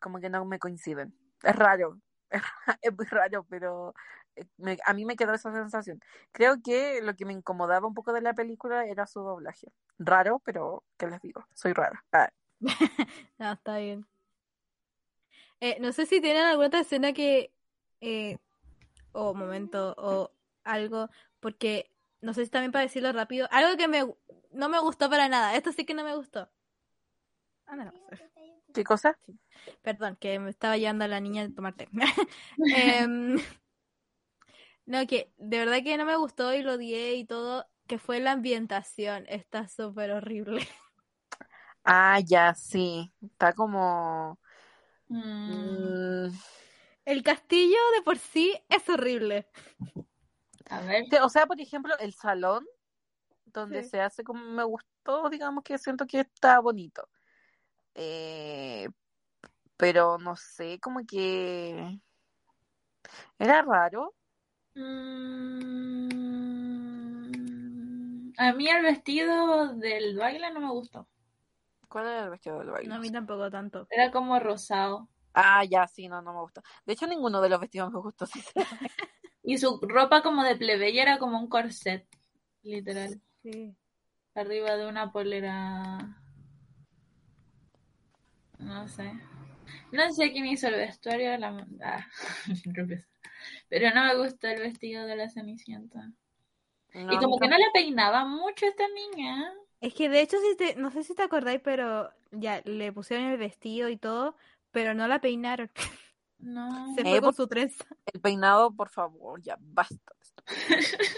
[0.02, 1.18] como que no me coinciden.
[1.42, 2.02] Es raro,
[2.82, 3.94] es, muy raro, pero
[4.58, 6.02] me- a mí me quedó esa sensación.
[6.32, 9.68] Creo que lo que me incomodaba un poco de la película era su doblaje.
[10.00, 11.46] Raro, pero ¿qué les digo?
[11.54, 12.04] Soy rara.
[12.12, 12.30] Ah,
[13.38, 14.06] No, está bien.
[15.60, 17.52] Eh, no sé si tienen alguna otra escena que,
[18.02, 18.38] eh,
[19.12, 20.32] o momento, o
[20.64, 24.06] algo, porque no sé si también para decirlo rápido, algo que me,
[24.52, 25.56] no me gustó para nada.
[25.56, 26.50] Esto sí que no me gustó.
[27.66, 27.92] Ah, no,
[28.74, 29.18] ¿Qué cosa?
[29.82, 31.88] Perdón, que me estaba llevando a la niña a tomar té.
[32.76, 33.38] Em,
[34.88, 38.20] no, que de verdad que no me gustó y lo odié y todo, que fue
[38.22, 39.26] la ambientación.
[39.30, 40.68] Está súper horrible.
[41.84, 43.14] Ah, ya, sí.
[43.22, 44.40] Está como...
[45.46, 45.94] Mm,
[46.28, 46.30] mm,
[47.06, 49.48] El castillo de por sí es horrible.
[50.70, 51.06] a ver.
[51.24, 52.66] o sea, por ejemplo, el salón
[53.46, 53.92] donde Sí.
[53.92, 57.10] se hace como me gustó, digamos que siento que está bonito.
[57.96, 58.90] Eh,
[59.78, 62.00] pero no sé, como que
[63.40, 64.16] era raro.
[64.78, 66.08] Mm,
[68.38, 71.08] a mí el vestido del baile no me gustó.
[71.90, 72.90] ¿Cuál era el vestido del baile?
[72.90, 73.88] No, a mí tampoco tanto.
[73.90, 75.10] Era como rosado.
[75.34, 76.62] Ah, ya, sí, no, no me gustó.
[76.86, 78.26] De hecho, ninguno de los vestidos me gustó.
[78.28, 78.94] sinceramente.
[79.44, 82.06] Y su ropa como de plebeya era como un corset,
[82.64, 83.22] literal.
[83.42, 83.76] Sí.
[84.36, 86.22] Arriba de una polera.
[88.60, 89.14] No sé.
[89.92, 91.38] No sé quién hizo el vestuario.
[91.38, 91.66] La...
[91.84, 92.06] Ah.
[93.70, 96.12] Pero no me gustó el vestido de la Cenicienta.
[96.94, 99.54] No, y como que no- la peinaba mucho esta niña.
[99.82, 103.28] Es que de hecho, si te, no sé si te acordáis, pero ya le pusieron
[103.28, 104.36] el vestido y todo,
[104.72, 105.70] pero no la peinaron.
[106.40, 106.68] No.
[106.96, 107.86] Se Eh, fue con por- su trenza.
[108.12, 110.14] El peinado, por favor, ya basta.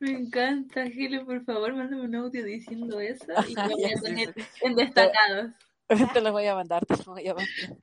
[0.00, 4.34] Me encanta, Gile, por favor, mándame un audio diciendo eso y lo voy a poner
[4.62, 5.52] en destacados.
[6.12, 7.76] Te los voy a mandar, te los voy a mandar.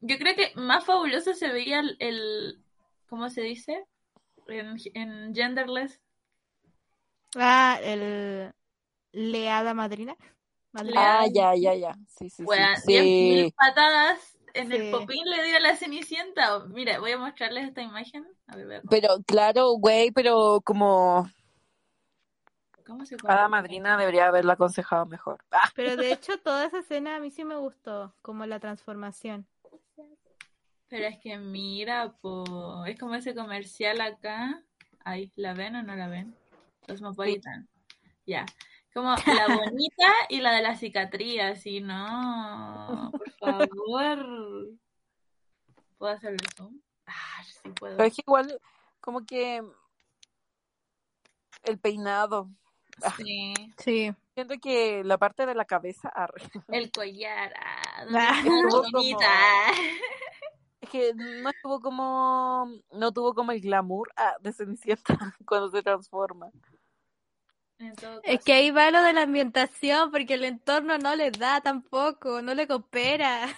[0.00, 2.62] Yo creo que más fabuloso se veía el, el-
[3.08, 3.84] ¿cómo se dice?
[4.48, 6.00] En, en Genderless.
[7.34, 8.52] Ah, el
[9.12, 10.16] Leada Madrina.
[10.72, 11.20] Madrina.
[11.20, 11.94] Ah, ya, ya, ya.
[12.08, 12.46] Sí, sí, sí.
[12.84, 12.92] Sí.
[12.92, 14.76] 10.000 patadas en Sí.
[14.76, 16.60] el popín le dio a la cenicienta.
[16.68, 18.26] Mira, voy a mostrarles esta imagen.
[18.46, 21.28] A ver, Pero claro, güey, pero como
[22.86, 23.48] ¿cómo se llama?
[23.48, 25.44] madrina debería haberla aconsejado mejor.
[25.50, 29.46] Ah, Pero de hecho, toda esa escena a mí sí me gustó, como la transformación.
[30.88, 34.62] Pero es que mira, po, es como ese comercial acá.
[35.04, 36.36] Ay, ¿la ven o no la ven?
[36.86, 37.68] Cosmopolitan.
[38.24, 38.46] Ya.
[38.94, 39.16] Como la
[39.72, 43.10] bonita y la de la cicatriz, así, no.
[43.12, 44.68] Por favor.
[45.98, 46.80] ¿Puedo hacerle zoom?
[47.06, 47.96] Ah, sí puedo.
[47.96, 48.60] pero es que igual,
[49.00, 49.62] como que
[51.64, 52.50] el peinado.
[53.16, 53.54] Sí.
[53.78, 54.12] Sí.
[54.34, 56.42] Siento que la parte de la cabeza, arre.
[56.68, 57.52] El collar.
[57.58, 59.26] Ah, Ah, ¿dónde está la estuvo como- bonita?
[60.80, 65.82] Es que no estuvo como, no tuvo como el glamour ah, de Cenicienta cuando se
[65.82, 66.50] transforma.
[68.22, 72.40] Es que ahí va lo de la ambientación, porque el entorno no le da tampoco,
[72.40, 73.48] no le coopera.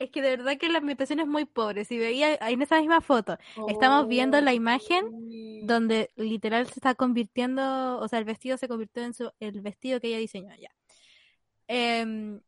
[0.00, 1.84] Es que de verdad que la ambientación es muy pobre.
[1.84, 3.36] Si veía ahí en esa misma foto,
[3.68, 5.60] estamos viendo la imagen Uy.
[5.64, 10.00] donde literal se está convirtiendo, o sea, el vestido se convirtió en su, el vestido
[10.00, 10.74] que ella diseñó ya.
[11.68, 12.40] Em,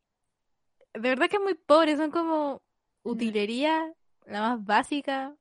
[0.94, 2.62] de verdad que es muy pobre, son como
[3.02, 3.92] utilería,
[4.24, 5.36] la más básica.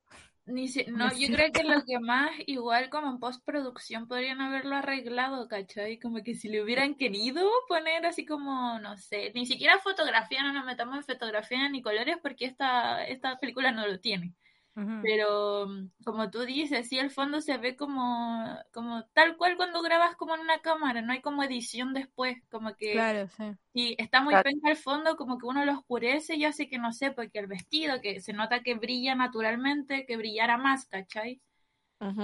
[0.46, 4.08] Ni si- No no, es yo creo que lo que más, igual como en postproducción,
[4.08, 6.00] podrían haberlo arreglado, ¿cachai?
[6.00, 10.54] Como que si le hubieran querido poner así como, no sé, ni siquiera fotografía, no
[10.54, 14.34] nos metamos en fotografía ni colores porque esta, esta película no lo tiene.
[14.76, 15.08] Ujú.
[15.08, 19.82] Pero mm, como tú dices, sí, el fondo se ve como, como tal cual cuando
[19.82, 23.58] grabas como en una cámara, no hay como edición después, como que Claro, sí.
[23.74, 24.44] si está muy Claro.
[24.44, 27.48] penca el fondo, como que uno lo oscurece y hace que no sé, porque el
[27.48, 31.42] vestido, que se nota que brilla naturalmente, que brillara más, ¿cachai?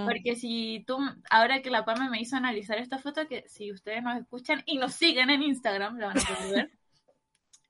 [0.04, 0.98] Porque si tú,
[1.30, 4.78] ahora que la Pame me hizo analizar esta foto, que si ustedes nos escuchan y
[4.78, 6.72] nos siguen en Instagram, la van a poder ver,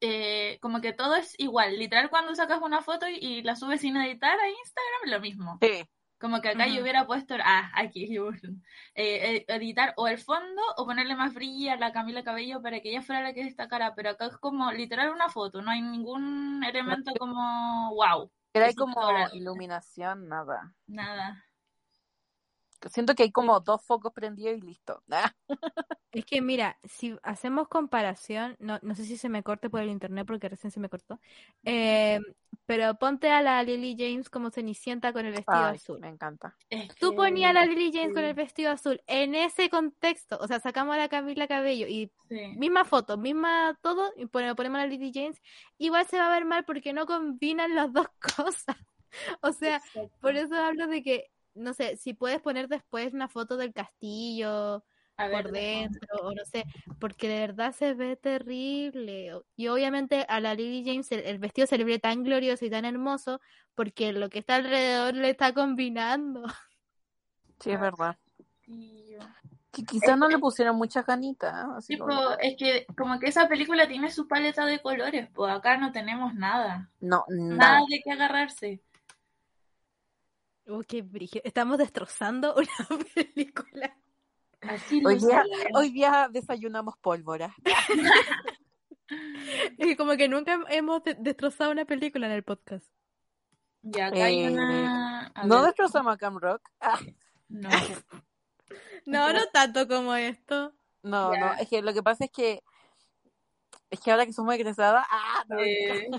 [0.02, 1.78] eh, como que todo es igual.
[1.78, 5.58] Literal, cuando sacas una foto y, y la subes sin editar a Instagram, lo mismo.
[5.62, 5.84] Sí,
[6.20, 8.56] Como que acá yo hubiera puesto, ah, aquí, yo, eh,
[8.96, 12.90] eh, editar o el fondo o ponerle más brillo a la Camila Cabello para que
[12.90, 16.64] ella fuera la que destacara, pero acá es como literal una foto, no hay ningún
[16.64, 18.96] elemento como wow, pero hay como
[19.34, 20.74] iluminación, nada.
[20.88, 21.47] nada.
[22.90, 25.02] Siento que hay como dos focos prendidos y listo.
[25.12, 25.34] Ah,
[26.12, 29.90] Es que mira, si hacemos comparación, no, no sé si se me corte por el
[29.90, 31.20] internet porque recién se me cortó,
[31.64, 32.20] eh,
[32.66, 36.00] pero ponte a la Lily James como Cenicienta con el vestido ay, azul.
[36.00, 36.56] me encanta.
[36.70, 40.38] Es Tú que- ponías a la Lily James con el vestido azul en ese contexto,
[40.40, 42.48] o sea, sacamos a la Camila Cabello y sí.
[42.58, 45.42] misma foto, misma todo, y pone- ponemos a la Lily James,
[45.78, 48.08] igual se va a ver mal porque no combinan las dos
[48.46, 48.76] cosas.
[49.42, 50.12] O sea, Exacto.
[50.22, 54.84] por eso hablo de que, no sé, si puedes poner después una foto del castillo
[55.18, 56.64] A por dentro, o no sé,
[57.00, 59.32] porque de verdad se ve terrible.
[59.56, 62.70] Y obviamente a la Lily James el, el vestido se le ve tan glorioso y
[62.70, 63.42] tan hermoso
[63.76, 66.44] porque lo que está alrededor le está combinando.
[67.60, 68.16] Sí, es verdad.
[69.72, 71.54] Que quizás no le pusieron muchas ganitas.
[71.54, 71.68] ¿eh?
[71.78, 75.52] Así Tipo, como- es que como que esa película tiene su paleta de colores, pues
[75.54, 77.80] acá no tenemos nada, No, nada nada.
[77.90, 78.82] de qué agarrarse.
[80.68, 81.42] Uy, qué brígido.
[81.46, 83.96] Estamos destrozando una película.
[84.62, 85.68] Así Hoy día, sé.
[85.76, 87.56] hoy día desayunamos pólvora.
[89.10, 92.86] Es que como que nunca hemos de- destrozado una película en el podcast.
[93.82, 95.28] Ya acá hay Eh, una.
[95.34, 96.62] a No ver, destrozamos a Cam Rock.
[96.82, 97.00] Ah,
[97.48, 97.70] no.
[99.06, 100.74] No, no tanto como esto.
[101.04, 101.54] no, no.
[101.54, 102.62] Es que lo que pasa es que.
[103.90, 105.06] Es que ahora que somos egresadas.
[105.10, 106.10] Ah, no, Eh,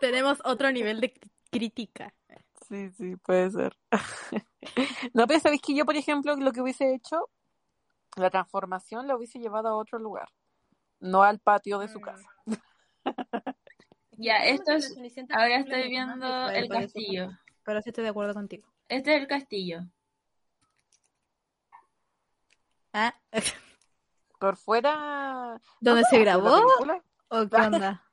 [0.00, 2.12] Tenemos otro nivel de cr- crítica.
[2.68, 3.76] Sí, sí, puede ser.
[5.12, 7.30] No, pero sabéis que yo, por ejemplo, lo que hubiese hecho,
[8.16, 10.30] la transformación la hubiese llevado a otro lugar,
[11.00, 12.02] no al patio de su Mm.
[12.02, 12.28] casa.
[14.12, 14.96] ya, esto es.
[15.30, 17.30] Ahora estoy viendo el castillo.
[17.62, 18.66] Pero sí estoy de acuerdo contigo.
[18.88, 19.80] Este es el castillo.
[22.94, 23.14] Ah,
[24.38, 25.60] Por fuera.
[25.80, 26.56] ¿Dónde ¿no se grabó?
[27.28, 28.04] ¿O qué onda?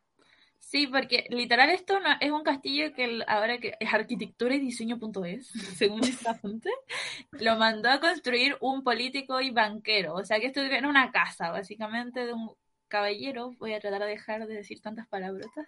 [0.71, 4.60] Sí, porque literal esto no, es un castillo que el- ahora que es arquitectura y
[4.60, 6.69] diseño.es, según esta fuente,
[7.31, 10.13] lo mandó a construir un político y banquero.
[10.15, 12.51] O sea que esto era una casa, básicamente, de un
[12.88, 13.51] caballero.
[13.59, 15.67] Voy a tratar de dejar de decir tantas palabrotas.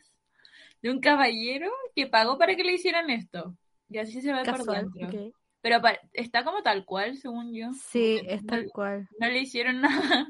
[0.81, 3.57] De un caballero que pagó para que le hicieran esto.
[3.89, 4.89] Y así se ve por Casual.
[4.89, 5.19] dentro.
[5.25, 5.33] ok.
[5.59, 5.81] Pero
[6.13, 7.73] está como tal cual, según yo.
[7.73, 9.09] Sí, es no- tal cual.
[9.19, 10.27] No le hicieron nada.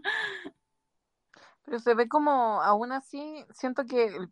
[1.66, 4.30] Pero se ve como, aún así, siento que el-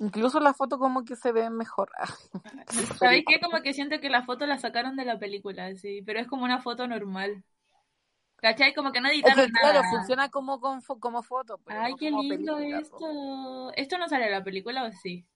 [0.00, 1.90] incluso la foto como que se ve mejor.
[2.98, 3.38] ¿Sabéis qué?
[3.40, 6.44] Como que siento que la foto la sacaron de la película, sí, pero es como
[6.44, 7.44] una foto normal.
[8.36, 8.74] ¿Cachai?
[8.74, 9.90] Como que no editaron que, claro, nada.
[9.90, 11.58] funciona como, con fo- como foto.
[11.64, 12.84] pero Ay, no qué como lindo película, po.
[12.96, 13.72] esto.
[13.76, 15.26] ¿Esto no sale en la película o sí?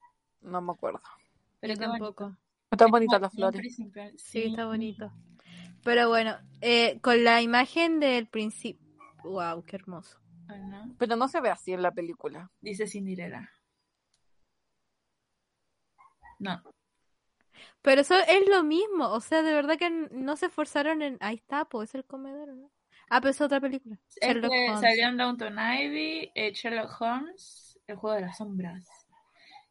[0.41, 1.03] No me acuerdo.
[1.61, 1.91] Pero bonito.
[1.91, 2.37] tampoco.
[2.71, 3.77] Están Es bonitas las flores.
[4.17, 5.13] Sí, está bonito.
[5.85, 8.83] Pero bueno, eh, con la imagen del principio.
[9.23, 10.19] Wow, qué hermoso.
[10.49, 10.95] ¿O?
[10.99, 12.51] Pero no se ve así en la película.
[12.63, 13.51] Dice Cinderella.
[16.45, 16.63] No.
[17.83, 21.17] Pero eso es lo mismo, o sea, de verdad que no se esforzaron en...
[21.21, 22.71] Ahí está, pues es el comedor, ¿no?
[23.09, 23.99] Ah, pero es otra película.
[24.21, 24.81] Sherlock Holmes.
[24.81, 28.85] salió en Downton Ivy, eh, Sherlock Holmes, El juego de las sombras,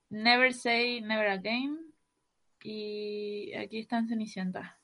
[0.09, 1.93] Never Say Never Again
[2.63, 4.79] y aquí está en Cenicienta.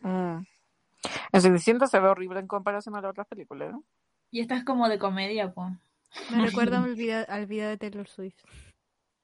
[0.00, 0.44] Mm.
[1.32, 3.84] En Cenicienta se ve horrible en comparación a las otras películas, ¿no?
[4.30, 5.72] Y esta es como de comedia, pues.
[6.30, 8.42] Me recuerda al video, al video de Taylor Swift.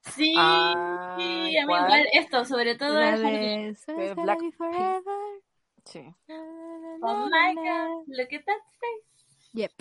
[0.01, 1.83] Sí, Ah, sí, a mí ¿cuál?
[1.85, 3.75] igual esto, sobre todo La de...
[3.75, 5.03] "So de Black forever".
[5.85, 6.13] Sí.
[7.01, 9.49] Oh my god, look at that face.
[9.53, 9.71] Yep.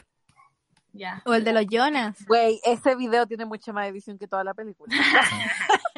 [0.92, 1.22] Ya.
[1.26, 2.24] O el de los Jonas.
[2.26, 4.94] Güey, ese video tiene mucha más edición que toda la película.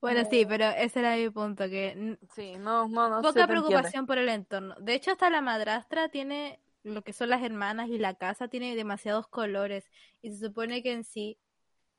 [0.00, 3.22] Bueno, sí, pero ese era mi punto, que Sí, no, no, no.
[3.22, 4.76] poca preocupación por el entorno.
[4.80, 8.76] De hecho, hasta la madrastra tiene lo que son las hermanas y la casa tiene
[8.76, 9.90] demasiados colores.
[10.22, 11.38] Y se supone que en sí,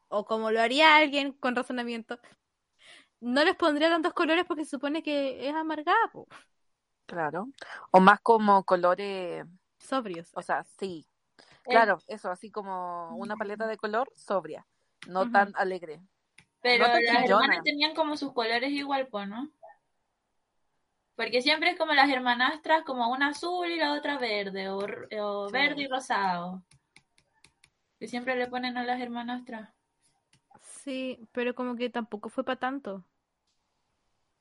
[0.10, 2.20] o como lo haría alguien con razonamiento,
[3.22, 6.28] no les pondría tantos colores porque se supone que es amargada, po.
[7.06, 7.48] Claro.
[7.92, 9.46] O más como colores,
[9.80, 10.30] sobrios.
[10.36, 11.06] o sea, sí.
[11.38, 14.66] Eh, Claro, eso, así como una paleta de color sobria,
[15.08, 16.02] no tan alegre.
[16.62, 17.46] Pero no las chillona.
[17.46, 19.50] hermanas tenían como sus colores igual, pues, ¿no?
[21.16, 25.20] Porque siempre es como las hermanastras, como una azul y la otra verde, o, r-
[25.22, 25.54] o Sí.
[25.54, 26.64] verde y rosado.
[28.00, 29.70] Que siempre le ponen a las hermanastras.
[30.62, 33.06] Sí, pero como que tampoco fue para tanto.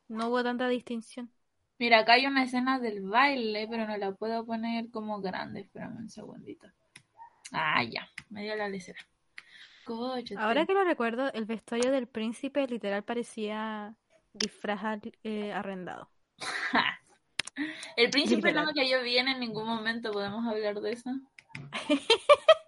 [0.08, 1.30] No hubo tanta distinción.
[1.78, 5.60] Mira, acá hay una escena del baile, pero no la puedo poner como grande.
[5.60, 6.66] Espérame un segundito.
[7.52, 9.00] Ah, ya, me dio la lecera.
[10.36, 13.94] Ahora que lo recuerdo, el vestuario del príncipe literal parecía
[14.32, 16.10] disfraz eh, arrendado.
[17.96, 21.10] El príncipe no me cayó bien en ningún momento, ¿podemos hablar de eso?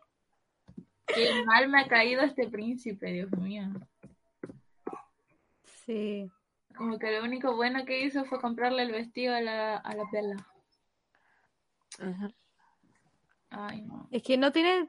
[1.15, 3.65] Qué mal me ha caído este príncipe, Dios mío.
[5.87, 6.31] Sí.
[6.77, 10.05] Como que lo único bueno que hizo fue comprarle el vestido a la, a la
[10.11, 10.37] Bella.
[11.99, 12.33] Ujú.
[13.51, 14.09] Ay, no.
[14.11, 14.89] Es que no tiene,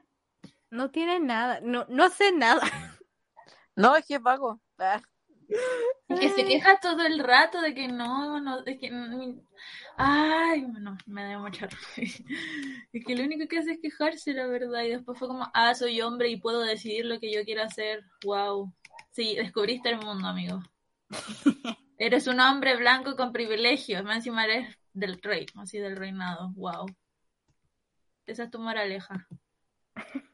[0.70, 2.62] no tiene nada, no, no hace nada.
[3.74, 4.60] No, es que es vago.
[4.76, 5.06] Ah, Es
[6.20, 8.90] que se queja todo el rato de que no, no, es que...
[9.96, 12.12] Ay, no, me da mucha rabia.
[12.92, 14.82] Es que lo único que hace es quejarse, la verdad.
[14.82, 18.04] Y después fue como, ah, soy hombre y puedo decidir lo que yo quiero hacer.
[18.24, 18.72] Wow.
[19.10, 20.62] Sí, descubriste el mundo, amigo.
[21.98, 24.02] Eres un hombre blanco con privilegios.
[24.04, 26.50] Más encima eres del rey, así del reinado.
[26.54, 26.86] Wow.
[28.26, 29.26] Esa es tu moraleja.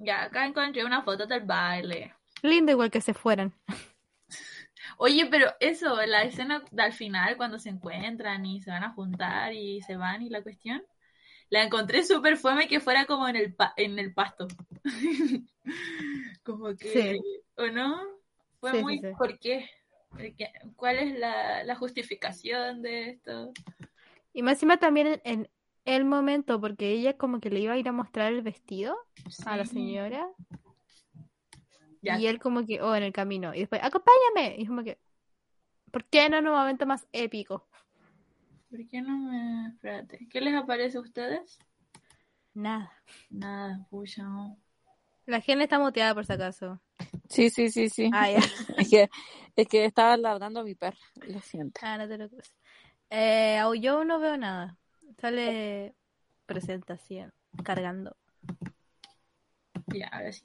[0.00, 2.14] Ya, acá encontré una foto del baile.
[2.42, 3.52] Lindo igual que se fueran.
[4.98, 9.52] Oye, pero eso, la escena al final, cuando se encuentran y se van a juntar
[9.52, 10.82] y se van y la cuestión,
[11.50, 14.48] la encontré súper fome que fuera como en el, pa- en el pasto.
[16.42, 17.20] como que, Sí.
[17.56, 18.00] ¿o no?
[18.60, 19.06] Fue Sí, muy, sí.
[19.16, 19.70] ¿por qué?
[20.10, 23.52] Porque- ¿Cuál es la, la justificación de esto?
[24.32, 25.48] Y más encima también en,
[25.84, 28.96] el momento, porque ella como que le iba a ir a mostrar el vestido
[29.46, 30.28] a la señora.
[32.02, 32.18] Ya.
[32.18, 33.54] Y él como que, oh, en el camino.
[33.54, 34.56] Y después, acompáñame.
[34.58, 34.98] Y como que,
[35.90, 37.66] ¿por qué no en un momento más épico?
[38.70, 39.68] ¿Por qué no me...
[39.68, 41.58] Espérate, ¿qué les aparece a ustedes?
[42.54, 42.92] Nada.
[43.30, 44.22] Nada, pucha.
[44.22, 44.58] no.
[45.26, 46.80] La gente está muteada por si acaso.
[47.28, 48.10] Sí, sí, sí, sí.
[48.14, 48.38] Ah, ya.
[48.78, 49.10] Es que,
[49.56, 50.96] es que estaba ladrando a mi perro,
[51.26, 51.80] lo siento.
[51.82, 52.54] Ah, no te lo crees.
[53.10, 54.78] Eh, yo no veo nada.
[55.20, 55.94] Sale
[56.46, 58.16] presentación, cargando.
[59.88, 60.42] Ya, ahora sí.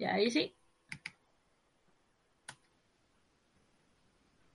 [0.00, 0.56] Ya, ahí sí.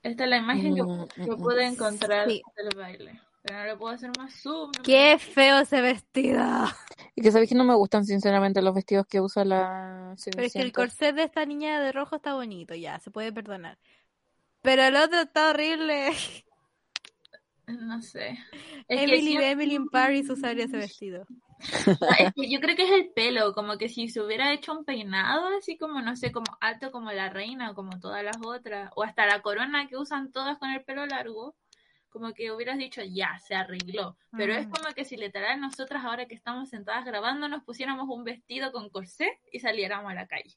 [0.01, 2.41] Esta es la imagen que, Mm, que mm, pude encontrar Sí.
[2.57, 3.21] del baile.
[3.43, 4.71] Pero no le puedo hacer más zoom.
[4.71, 6.43] no me- ¡Qué feo ese vestido!
[7.15, 10.53] Y que sabéis que no me gustan sinceramente los vestidos que usa la Pero es
[10.53, 13.77] que el corset de esta niña de rojo está bonito, ya, se puede perdonar.
[14.63, 16.07] Pero el otro está horrible.
[17.67, 18.37] No sé.
[18.87, 21.25] Es que Emily siempre- de Emily in Paris usaría ese vestido.
[22.19, 24.85] Es que yo creo que es el pelo, como que si se hubiera hecho un
[24.85, 28.91] peinado así como, no sé, como alto como la reina o como todas las otras,
[28.95, 31.55] o hasta la corona que usan todas con el pelo largo,
[32.09, 34.17] como que hubieras dicho, ya, se arregló.
[34.37, 34.71] Pero es Mm.
[34.71, 38.89] como que si literal nosotras ahora que estamos sentadas grabando nos pusiéramos un vestido con
[38.89, 40.55] corsé y saliéramos a la calle.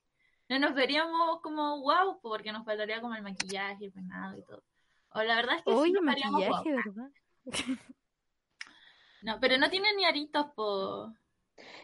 [0.48, 4.62] No nos veríamos como wow, porque nos faltaría como el maquillaje, el peinado y todo.
[5.10, 6.84] O la verdad es que sí nos veríamos maquillaje, guau.
[6.84, 7.10] ¿verdad?
[9.22, 11.12] No, pero no tiene ni aritos, po.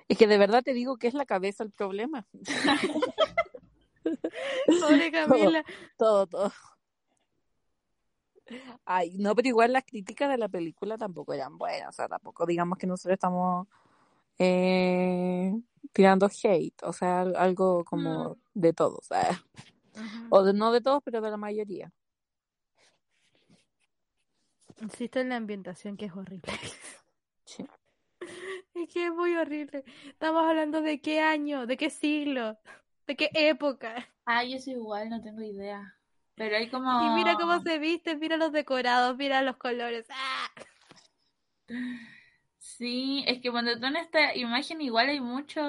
[0.09, 2.26] Es que de verdad te digo que es la cabeza el problema.
[4.80, 5.64] Pobre Camila.
[5.97, 6.53] Todo, todo.
[8.85, 12.45] Ay, no, pero igual las críticas de la película tampoco eran buenas, o sea, tampoco
[12.45, 13.66] digamos que nosotros estamos
[14.39, 15.55] eh,
[15.93, 19.09] tirando hate, o sea, al- algo como de todos,
[20.28, 21.91] o de, no de todos, pero de la mayoría.
[24.80, 26.53] Insisto en la ambientación que es horrible.
[27.45, 27.66] Sí.
[28.74, 29.84] Es que es muy horrible.
[30.07, 32.59] Estamos hablando de qué año, de qué siglo,
[33.07, 34.09] de qué época.
[34.24, 35.97] Ah, yo soy igual, no tengo idea.
[36.34, 36.90] Pero hay como...
[36.90, 40.07] Y mira cómo se viste, mira los decorados, mira los colores.
[40.11, 40.51] ¡Ah!
[42.59, 45.61] Sí, es que cuando tú en esta imagen igual hay mucho,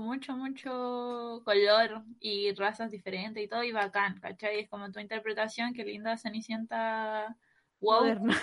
[0.00, 4.60] mucho, mucho color y razas diferentes y todo, y bacán, ¿cachai?
[4.60, 7.36] Es como tu interpretación, qué linda Cenicienta
[7.80, 8.40] wow, Moderna,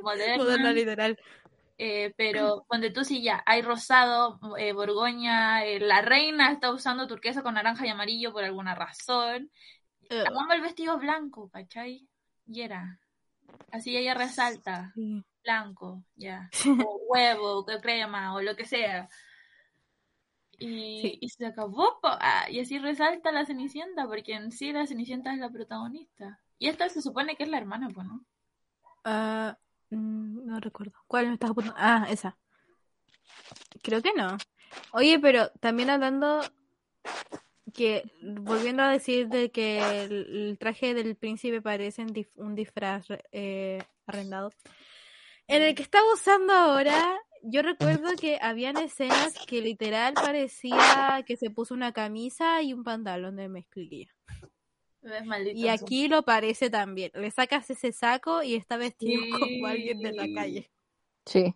[0.00, 1.18] moderna, moderna literal.
[1.78, 7.06] Eh, pero donde tú sí ya hay rosado, eh, Borgoña, eh, la reina está usando
[7.06, 9.50] turquesa con naranja y amarillo por alguna razón.
[10.10, 12.08] Hagamos el vestido blanco, ¿cachai?
[12.46, 12.98] Y era.
[13.70, 15.22] Así ella resalta, Sí.
[15.42, 16.50] blanco, ya.
[16.86, 19.08] O huevo, o crema, o lo que sea.
[20.58, 21.18] Y, Sí.
[21.20, 22.00] y se acabó.
[22.02, 26.40] Ah, y así resalta la Cenicienta, porque en sí la Cenicienta es la protagonista.
[26.58, 28.24] Y esta se supone que es la hermana, pues, ¿no?
[29.04, 29.56] Ah,
[29.90, 30.98] mm, no recuerdo.
[31.06, 31.78] ¿Cuál me estás apuntando?
[31.80, 32.36] Ah, esa.
[33.82, 34.36] Creo que no.
[34.92, 36.40] Oye, pero también hablando
[37.74, 42.04] que, volviendo a decir de que el, traje del príncipe parece
[42.36, 44.50] un disfraz eh, arrendado.
[45.46, 51.36] En el que estaba usando ahora, yo recuerdo que habían escenas que literal parecía que
[51.36, 54.14] se puso una camisa y un pantalón de mezclilla.
[55.24, 55.56] Maldito.
[55.58, 57.10] Y aquí lo parece también.
[57.14, 59.30] Le sacas ese saco y está vestido Sí.
[59.38, 60.70] como alguien de la calle.
[61.26, 61.54] Sí.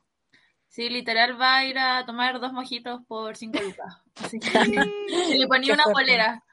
[0.69, 3.95] Sí, literal va a ir a tomar dos mojitos por cinco lucas.
[4.17, 4.49] Así que
[5.35, 6.01] y le ponía Qué una fuerte.
[6.01, 6.45] polera.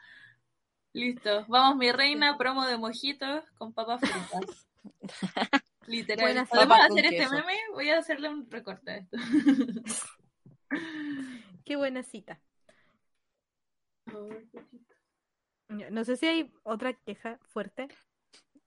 [0.91, 1.45] Listo.
[1.47, 4.67] Vamos, mi reina, promo de mojitos con papas fritas.
[5.87, 6.45] Literal.
[6.49, 7.31] ¿Podemos hacer este queso.
[7.33, 7.55] meme?
[7.73, 9.17] Voy a hacerle un recorte a esto.
[11.65, 12.39] Qué buena cita.
[15.69, 17.87] No sé si hay otra queja fuerte.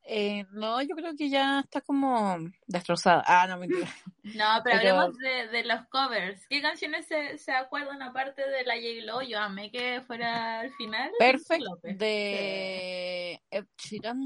[0.05, 2.37] Eh, no, yo creo que ya está como
[2.67, 3.23] destrozada.
[3.27, 3.87] Ah, no, mentira.
[4.25, 6.47] No, pero, Pero- hablemos de, de los covers.
[6.49, 9.21] ¿Qué canciones se, se acuerdan aparte de la J-Lo?
[9.23, 11.11] Yo amé que fuera al final.
[11.19, 11.99] Perfect López.
[11.99, 14.21] de Ed Sheeran.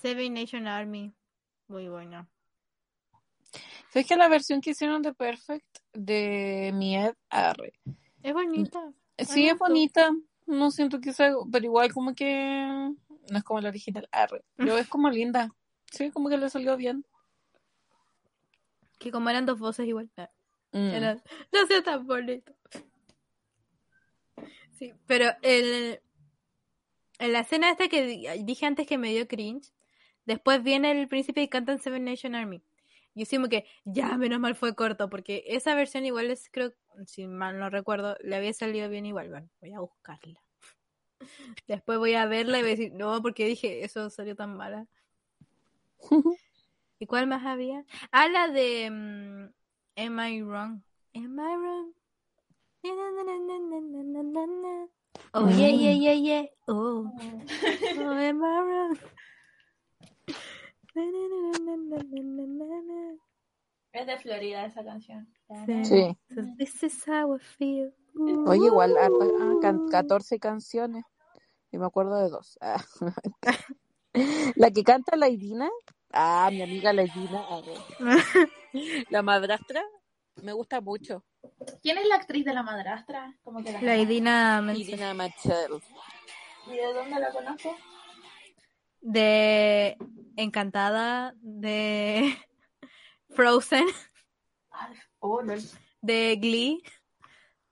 [0.00, 1.12] Seven Nation Army.
[1.68, 2.28] Muy buena.
[3.90, 7.72] ¿Sabes que la versión que hicieron de Perfect de mi Ed Arre?
[8.22, 8.80] Es bonita.
[9.18, 10.10] Sí, me es bonita.
[10.46, 12.66] No siento que sea, pero igual como que
[13.30, 14.44] no es como la original Arre.
[14.56, 15.54] Pero es como linda.
[15.90, 17.04] Sí, como que le salió bien.
[18.98, 20.10] Que como eran dos voces igual.
[20.16, 20.30] ah,
[20.72, 20.88] Mm.
[20.94, 21.22] era-
[21.52, 22.54] no sea tan bonito.
[24.72, 26.00] Sí, pero el,
[27.18, 29.70] en la escena esta que di- dije antes que me dio cringe,
[30.24, 32.62] después viene el príncipe y cantan Seven Nation Army
[33.14, 36.72] yo siento que ya, menos mal fue corto, porque esa versión igual es, creo,
[37.06, 39.28] si mal no recuerdo, le había salido bien igual.
[39.28, 40.40] Bueno, voy a buscarla.
[41.66, 44.86] Después voy a verla y voy a decir, no, porque dije, eso salió tan mala.
[46.98, 47.84] ¿Y cuál más había?
[48.12, 49.52] Ah, la de mm,
[49.96, 50.82] Am I Wrong?
[51.14, 51.92] Am I Wrong?
[55.34, 55.92] Oh, yeah, yeah, ah.
[55.92, 56.44] yeah, yeah.
[56.68, 57.10] Oh,
[57.98, 58.98] oh am I wrong?
[63.92, 65.28] Es de Florida esa canción.
[65.66, 65.84] Sí.
[65.84, 66.18] Sí.
[66.34, 67.94] So this is how I feel.
[68.46, 71.04] Oye, igual, harta- ah, can- 14 canciones.
[71.70, 72.58] Y me acuerdo de dos.
[72.60, 72.82] Ah.
[74.56, 75.70] La que canta la Irina.
[76.12, 77.42] Ah, mi amiga la Irina.
[79.08, 79.82] La madrastra.
[80.42, 81.24] Me gusta mucho.
[81.82, 83.34] ¿Quién es la actriz de la madrastra?
[83.42, 83.80] Como que la...
[83.82, 84.88] La Idina Menzel.
[84.88, 85.82] Irina Machel.
[86.66, 87.74] ¿Y de dónde la conozco?
[89.02, 89.96] De
[90.36, 92.36] Encantada, de
[93.30, 93.86] Frozen,
[95.18, 95.54] oh, no.
[96.00, 96.82] de Glee.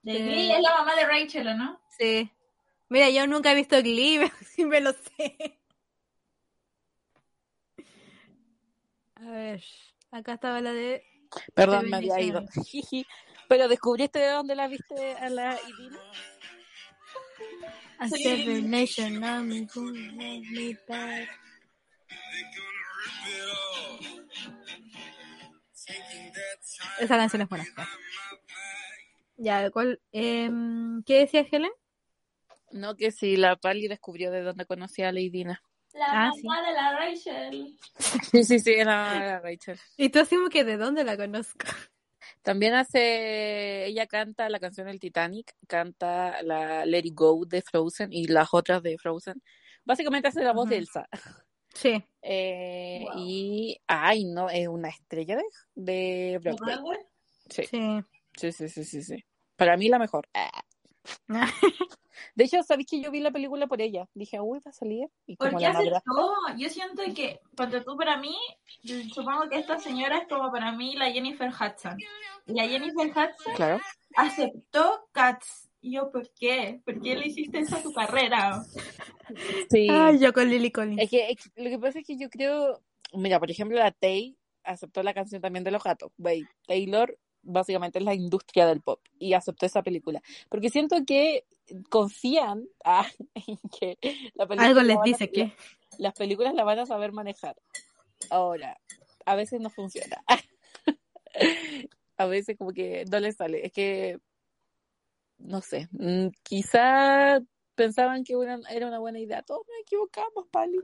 [0.03, 1.81] De Glee es la mamá de Rachel, ¿o no?
[1.97, 2.31] Sí.
[2.89, 4.19] Mira, yo nunca he visto Glee,
[4.57, 5.59] me lo sé.
[9.15, 9.63] A ver,
[10.11, 11.03] acá estaba la de...
[11.53, 12.43] Perdón, me había ido.
[13.47, 15.99] Pero descubriste de dónde la viste a la Irina.
[18.01, 18.23] A Sí.
[18.23, 21.29] Seven Nation love me back.
[26.99, 27.65] Esa canción es buena.
[29.37, 29.99] Ya, ¿cuál?
[30.11, 31.71] em, ¿Qué decía Helen?
[32.71, 35.61] No, que sí, la Pali descubrió de dónde conocía a la Irina.
[35.93, 37.77] La Ah, mamá de la Rachel.
[38.31, 39.77] Sí, sí, sí, era, era Rachel.
[39.97, 41.65] Y tú así como que de dónde la conozco.
[42.41, 48.11] También hace, ella canta la canción del Titanic, canta la Let It Go de Frozen
[48.11, 49.41] y las otras de Frozen.
[49.85, 50.77] Básicamente hace la voz de.
[50.77, 51.07] Elsa.
[51.73, 52.03] Sí.
[52.21, 53.13] Eh, Wow.
[53.17, 55.43] Y, ay, no, es una estrella de,
[55.75, 56.75] de Broadway.
[56.75, 56.99] Broadway.
[57.49, 58.01] Sí, Sí.
[58.37, 59.25] sí, sí, sí, sí, sí.
[59.55, 60.27] Para mí la mejor.
[60.33, 60.63] Ah.
[62.35, 64.07] De hecho, ¿sabéis que yo vi la película por ella?
[64.13, 65.07] Dije, uy, va a salir.
[65.25, 66.35] Y ¿Por como qué la hace madre- todo?
[66.57, 68.35] Yo siento que, cuando tú para mí,
[69.13, 71.97] supongo que esta señora es como para mí la Jennifer Hudson.
[72.47, 73.79] Y la Jennifer Hudson Claro.
[74.15, 75.69] aceptó Cats.
[75.81, 76.79] Y yo, ¿por qué?
[76.85, 78.61] ¿Por qué le hiciste eso a tu carrera?
[79.69, 79.87] Sí.
[79.89, 81.01] Ay, yo con Lily Collins.
[81.01, 82.81] Es que es que lo que pasa es que yo creo,
[83.13, 86.11] mira, por ejemplo, la Tay aceptó la canción también de los gatos.
[86.17, 90.21] Güey, Taylor básicamente es la industria del pop y aceptó esa película.
[90.49, 91.45] Porque siento que
[91.89, 93.97] confían ah, en que
[94.35, 95.45] la película Algo la les van a- dice que.
[95.45, 95.55] la-
[95.97, 97.55] las películas la van a saber manejar.
[98.29, 98.79] Ahora,
[99.25, 100.23] a veces no funciona.
[102.17, 103.65] a veces como que no les sale.
[103.65, 104.19] Es que,
[105.37, 107.41] no sé, mm, quizá
[107.75, 109.41] pensaban que una- era una buena idea.
[109.43, 110.77] Todos nos equivocamos, Pali.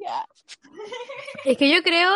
[1.45, 2.09] Es que yo creo,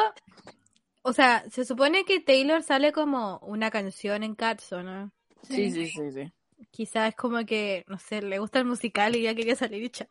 [1.04, 5.12] o sea, se supone que Taylor sale como una canción en Cats, ¿o no?
[5.44, 6.32] Sí, sí, sí, sí.
[6.70, 9.90] Quizás es como que, no sé, le gusta el musical y ya quería salir y
[9.90, 10.08] chao.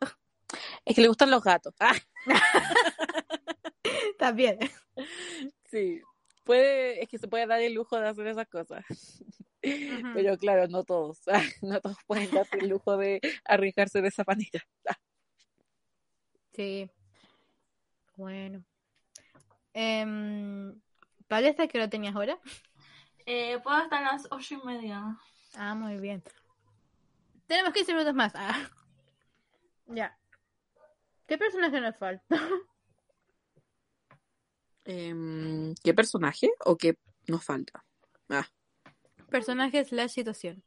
[0.83, 1.73] Es que le gustan los gatos.
[1.79, 1.95] Ah,
[4.19, 4.59] También.
[5.65, 6.01] sí.
[6.43, 8.83] Puede, es que se puede dar el lujo de hacer esas cosas.
[9.61, 11.19] Pero claro, no todos.
[11.27, 14.61] Ah, No todos pueden darse el lujo de arriesgarse de esa manera.
[14.89, 14.97] Ah,
[16.53, 16.89] Sí.
[18.17, 18.65] Bueno.
[19.73, 20.73] Eh,
[21.29, 22.37] ¿Vale esta que lo tenías ahora?
[23.25, 25.17] Eh, puedo hasta las ocho y media.
[25.55, 26.23] Ah, muy bien.
[27.47, 28.33] Tenemos 15 minutos más.
[28.35, 28.69] Ah.
[29.87, 30.17] Ya.
[31.27, 32.25] ¿Qué personaje nos falta?
[34.83, 36.97] Em, ¿Qué personaje o qué
[37.27, 37.85] nos falta?
[38.29, 38.47] Ah,
[39.29, 40.63] personaje slash situación.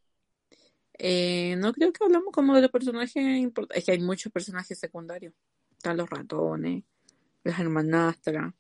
[0.96, 3.78] eh, no creo que hablamos como de los personajes importantes.
[3.78, 5.34] Es que hay muchos personajes secundarios.
[5.72, 6.84] Están los ratones,
[7.42, 8.55] las hermanastras,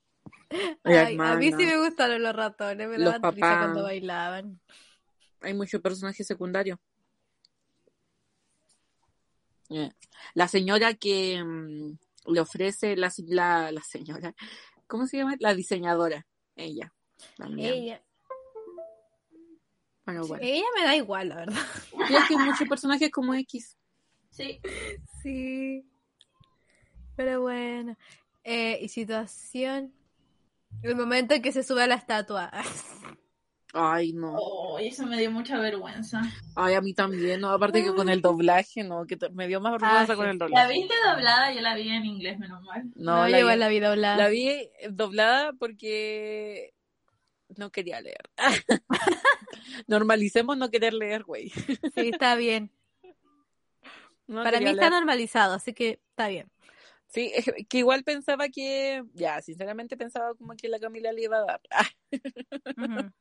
[0.84, 3.58] Ay, a mí sí me gustaron los ratones, me Los daban risa papás.
[3.64, 4.60] cuando bailaban.
[5.40, 6.78] Hay muchos personajes secundarios.
[9.70, 9.90] Eh,
[10.34, 11.98] La señora que mm,
[12.32, 14.34] le ofrece, la, la, la señora,
[14.86, 15.34] ¿cómo se llama?
[15.40, 16.92] La diseñadora, ella.
[17.36, 17.72] También.
[17.74, 18.02] Ella,
[20.04, 20.44] Bueno, bueno.
[20.46, 21.62] ella me da igual, la verdad.
[22.10, 23.76] Y es que hay muchos personajes como X.
[24.30, 24.60] Sí.
[25.22, 25.88] Sí.
[27.16, 27.96] Pero bueno.
[28.42, 29.94] Eh, y situación.
[30.82, 32.50] El momento en que se sube a la estatua.
[33.76, 34.36] Ay, no.
[34.38, 36.20] Oh, eso me dio mucha vergüenza.
[36.54, 37.50] Ay, a mí también, no.
[37.50, 40.30] Aparte que con el doblaje, no, que me dio más vergüenza Ah, con sí.
[40.30, 40.72] el ¿La doblaje.
[40.74, 41.52] viste doblada?
[41.52, 42.84] Yo la vi en inglés, menos mal.
[42.94, 44.16] No, No, la, llegó vi, la vida hablada.
[44.16, 46.72] la vi doblada porque
[47.56, 48.30] no quería leer.
[49.88, 51.48] Normalicemos no querer leer, güey.
[51.50, 52.70] Sí, está bien.
[54.26, 56.48] No Para mí está normalizado, así que está bien.
[57.14, 57.32] Sí,
[57.68, 61.60] que igual pensaba que, ya, sinceramente pensaba como que la Camila le iba a dar.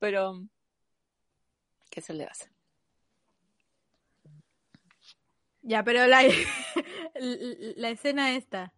[0.00, 0.44] Pero,
[1.88, 2.50] ¿qué se le hace?
[5.62, 6.22] Ya, pero la,
[7.14, 8.72] la escena esta.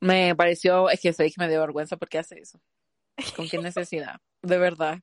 [0.00, 2.60] Me pareció, es que sabéis que me dio vergüenza porque hace eso.
[3.36, 4.20] ¿Con qué necesidad?
[4.42, 4.98] De verdad.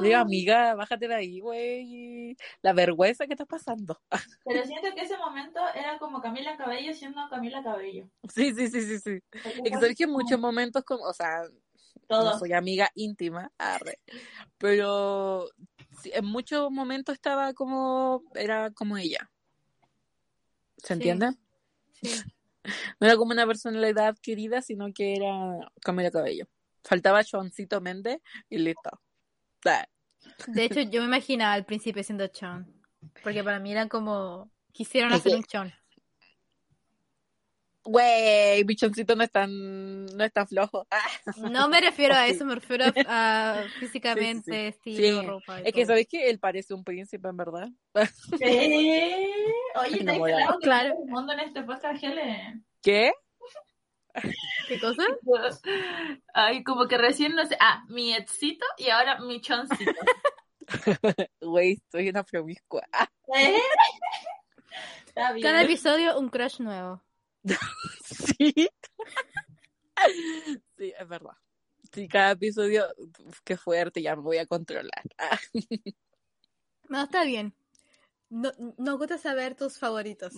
[0.00, 2.36] Digo, amiga, bájate de ahí, güey.
[2.60, 3.98] La vergüenza que estás pasando.
[4.44, 8.08] Pero siento que ese momento era como Camila Cabello siendo Camila Cabello.
[8.28, 9.20] Sí, sí, sí, sí, sí.
[9.30, 11.44] Porque Es que fue sabéis que en como muchos momentos, como, o sea,
[12.06, 12.32] Todo.
[12.32, 14.00] no soy amiga íntima, arre,
[14.58, 15.48] pero
[16.02, 19.30] sí, en muchos momentos estaba como, era como ella.
[20.76, 21.32] ¿Se entiende?
[22.02, 22.10] Sí.
[23.00, 26.46] No era como una personalidad querida, sino que era Camila Cabello.
[26.88, 28.90] Faltaba Choncito Méndez y listo.
[30.46, 32.66] De hecho, yo me imaginaba al principio siendo Chon.
[33.22, 34.50] Porque para mí eran como.
[34.72, 35.72] Quisieron hacer un Chon.
[37.84, 40.86] Güey, mi choncito no es tan, no es tan flojo.
[40.90, 41.00] Ah,
[41.50, 42.32] No me refiero a Sí.
[42.32, 42.92] eso, me refiero a,
[43.62, 45.26] a físicamente, estilo, Sí.
[45.26, 45.60] ropa.
[45.62, 47.68] y Es que sabéis que él parece un príncipe, en verdad.
[48.40, 49.26] Eh,
[49.76, 50.56] Oye, te Enamorada.
[50.60, 52.64] claro el mundo en este podcast, Helen.
[52.82, 53.12] ¿Qué?
[54.68, 55.02] ¿Qué cosa?
[56.34, 57.56] Ay, como que recién no sé.
[57.60, 59.92] Ah, mi exito y ahora mi choncito.
[61.40, 62.86] Güey, soy una promiscua.
[63.34, 63.58] ¿Eh?
[65.06, 65.42] Está bien.
[65.42, 67.02] Cada episodio un crush nuevo.
[68.04, 68.52] sí.
[70.76, 71.32] Sí, es verdad.
[71.92, 72.86] Sí, cada episodio,
[73.44, 75.02] qué fuerte, ya me voy a controlar.
[76.88, 77.54] No, está bien.
[78.28, 80.34] No, nos gusta saber tus favoritos.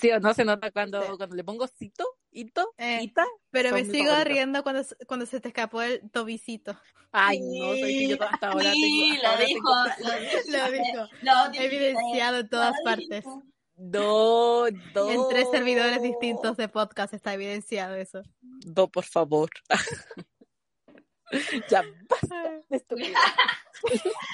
[0.00, 1.08] Sí, o no se nota cuando, Sí.
[1.16, 3.26] cuando le pongo cito, Ito, Eh, Ita.
[3.50, 6.78] Pero me sigo riendo cuando, se- cuando se te escapó el tobicito.
[7.10, 9.12] Ay, no, soy que yo hasta ahora Sí, tengo.
[9.12, 10.38] hasta lo ahora dijo, tengo- lo dijo.
[10.48, 11.08] Lo dijo.
[11.22, 13.24] Lo dijiste, Evidenciado en todas lo partes.
[13.76, 15.10] No, no.
[15.10, 18.22] En tres servidores distintos de podcast está evidenciado eso.
[18.74, 19.50] No, por favor.
[21.68, 23.14] ya basta de estupidez.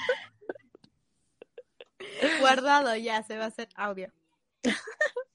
[2.39, 4.11] Guardado ya, se va a hacer audio.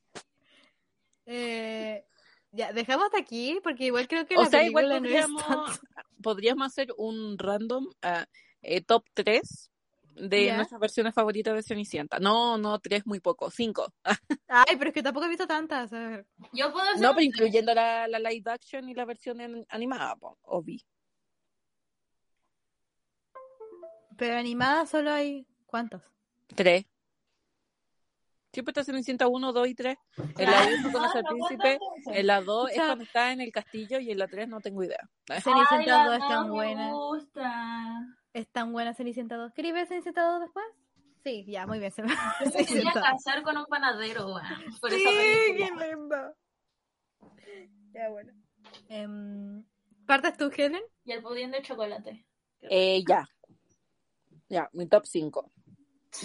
[1.26, 2.04] Eh,
[2.52, 5.26] ya, dejamos hasta aquí, porque igual creo que O la sea, igual película no es
[5.26, 5.80] podríamos,
[6.22, 8.26] podríamos hacer un random ah,
[8.62, 9.70] eh, top 3
[10.14, 12.18] de nuestras versiones favoritas de Cenicienta.
[12.20, 13.92] No, no, 3 muy poco, 5.
[14.48, 15.92] Ay, pero es que tampoco he visto tantas.
[15.92, 16.26] a ver.
[16.52, 20.14] Yo puedo hacer No, pero incluyendo la, la live action y la versión en- animada,
[20.16, 20.78] po, obvio.
[24.16, 25.46] Pero animada solo hay.
[25.66, 26.02] ¿Cuántos?
[26.54, 26.86] 3.
[28.54, 29.96] Siempre está Cenicienta 1, 2 y 3.
[30.38, 33.98] En la 1 conoce al príncipe, en la 2 es cuando está en el castillo
[33.98, 35.10] y en la 3 no tengo idea.
[35.26, 36.92] Cenicienta Ay, la 2 es tan dos me buena.
[36.92, 38.16] gusta.
[38.32, 39.52] Es tan buena Cenicienta 2.
[39.52, 40.64] ¿Queréis ver Cenicienta 2 después?
[41.24, 41.90] Sí, ya, muy bien.
[41.90, 42.08] Se me...
[42.68, 44.34] Quería casar con un panadero.
[44.80, 46.16] Por Sí, qué lindo.
[47.92, 48.32] Ya, bueno.
[48.88, 49.64] Em,
[50.06, 50.82] ¿Partes tú, Helen?
[51.04, 52.24] Y el pudín de chocolate.
[52.62, 53.28] Eh, ya.
[54.48, 55.50] Ya, mi top 5.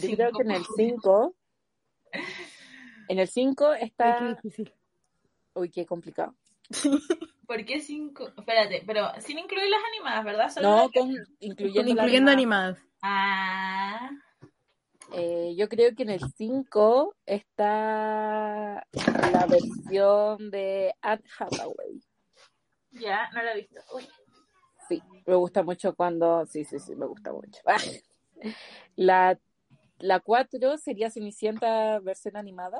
[0.01, 1.35] Yo creo que en el 5.
[3.09, 4.35] En el 5 está.
[4.41, 4.71] difícil.
[5.55, 6.35] Uy, qué complicado.
[7.47, 8.27] ¿Por qué cinco?
[8.37, 10.49] Espérate, pero sin incluir las animadas, ¿verdad?
[10.51, 12.67] Solo No, las- con, incluyendo, la Incluyendo animada.
[12.67, 12.79] animadas.
[13.01, 14.11] Ah,
[15.11, 18.85] Eh, yo creo que en el 5 está
[19.31, 21.99] la versión de Anne Hathaway.
[22.91, 23.81] ya, no la he visto.
[23.95, 24.07] Uy,
[24.87, 26.45] Sí, me gusta mucho cuando...
[26.45, 27.59] Sí, sí, sí, me gusta mucho.
[28.95, 29.37] La,
[29.99, 32.79] la 4 sería Cenicienta versión animada.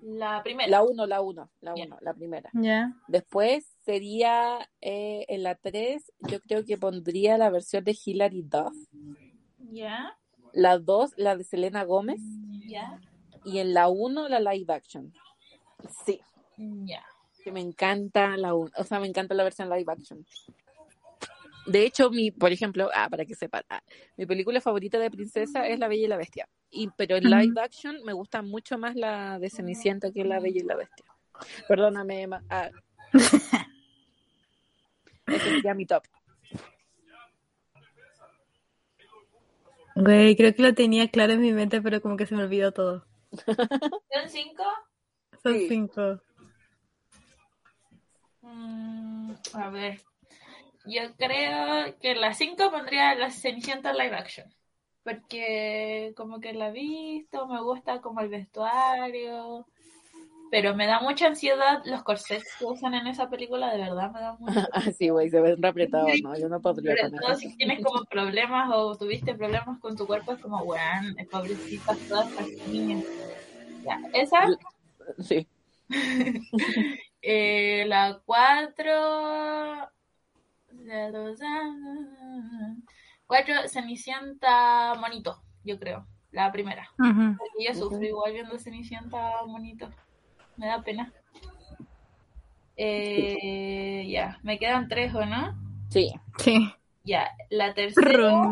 [0.00, 0.68] la primera.
[0.70, 1.84] La 1, la 1, la Ya.
[1.86, 2.50] 1, la primera.
[2.52, 2.92] Ya.
[3.08, 8.74] Después sería eh, en la 3, yo creo que pondría la versión de Hilary Duff.
[9.70, 10.16] Ya,
[10.52, 12.20] La 2, la de Selena Gómez.
[12.68, 13.00] ya,
[13.44, 15.12] Y en la 1, la live action.
[16.04, 16.20] Sí,
[16.56, 17.04] ya.
[17.42, 18.70] que me encanta la 1.
[18.76, 20.24] O sea, me encanta la versión live action.
[21.66, 23.82] De hecho, mi, por ejemplo, ah, para que sepan, ah,
[24.16, 26.48] mi película favorita de princesa es La Bella y la Bestia.
[26.70, 30.60] Y, pero en live action me gusta mucho más la de Cenicienta que La Bella
[30.60, 31.06] y la Bestia.
[31.68, 32.42] Perdóname, Emma.
[32.50, 32.70] Ah.
[35.26, 36.04] Ese sería mi top.
[39.96, 42.72] Güey, creo que lo tenía claro en mi mente, pero como que se me olvidó
[42.72, 43.06] todo.
[43.46, 44.64] ¿Son cinco?
[45.42, 45.68] Son Sí.
[45.68, 46.20] cinco.
[48.42, 50.00] Mm, a ver.
[50.86, 54.52] Yo creo que la 5 pondría la Cenicienta live action.
[55.02, 59.66] Porque como que la he visto, me gusta como el vestuario.
[60.50, 64.20] Pero me da mucha ansiedad los corsets que usan en esa película, de verdad me
[64.20, 66.38] da mucha Ah, sí, güey, se ven re apretados, ¿no?
[66.38, 70.32] Yo no podría con todo si tienes como problemas o tuviste problemas con tu cuerpo,
[70.32, 73.04] es como, weón, pobrecitas todas las niñas.
[73.84, 74.46] Ya, esa,
[75.18, 75.46] Sí.
[77.22, 79.90] eh, la 4,
[83.26, 86.88] 4, Cenicienta Monito, yo creo, la primera.
[86.98, 87.36] Ujú.
[87.38, 89.90] Porque yo sufro igual viendo Cenicienta Monito,
[90.56, 91.12] me da pena.
[92.76, 95.56] Eh, ya, me quedan tres, ¿o no?
[95.90, 96.12] Sí.
[96.38, 96.72] Sí.
[97.04, 98.50] Ya, la tercera.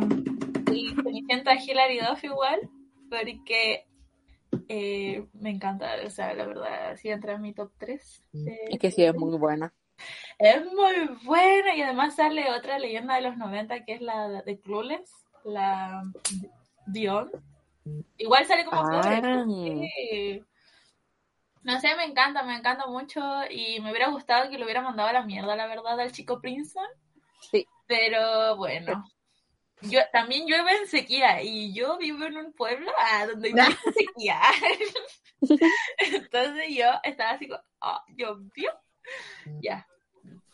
[0.73, 2.61] Y Cenicienta Hilary Duff igual,
[3.11, 3.87] porque
[4.69, 8.23] eh, me encanta, o sea, la verdad, sí entra en mi top 3.
[8.71, 9.73] Es que sí, es muy buena.
[10.39, 14.61] Es muy buena y además sale otra leyenda de los 90 que es la de
[14.61, 15.11] Clueless,
[15.45, 16.05] la
[16.87, 17.31] Dion.
[18.17, 19.03] Igual sale como Ah.
[19.03, 20.45] pobre.
[21.65, 25.11] No sé, me encanta, me encanta mucho y me hubiera gustado que lo hubiera mandado
[25.11, 26.87] a la mierda, la verdad, al chico Princeton.
[27.51, 27.67] Sí.
[27.87, 29.05] Pero bueno.
[29.83, 33.93] Yo también llueve en sequía y yo vivo en un pueblo ah, donde llueve en
[33.93, 34.41] sequía.
[35.99, 38.71] Entonces yo estaba así como, oh, llovió.
[39.61, 39.87] Ya.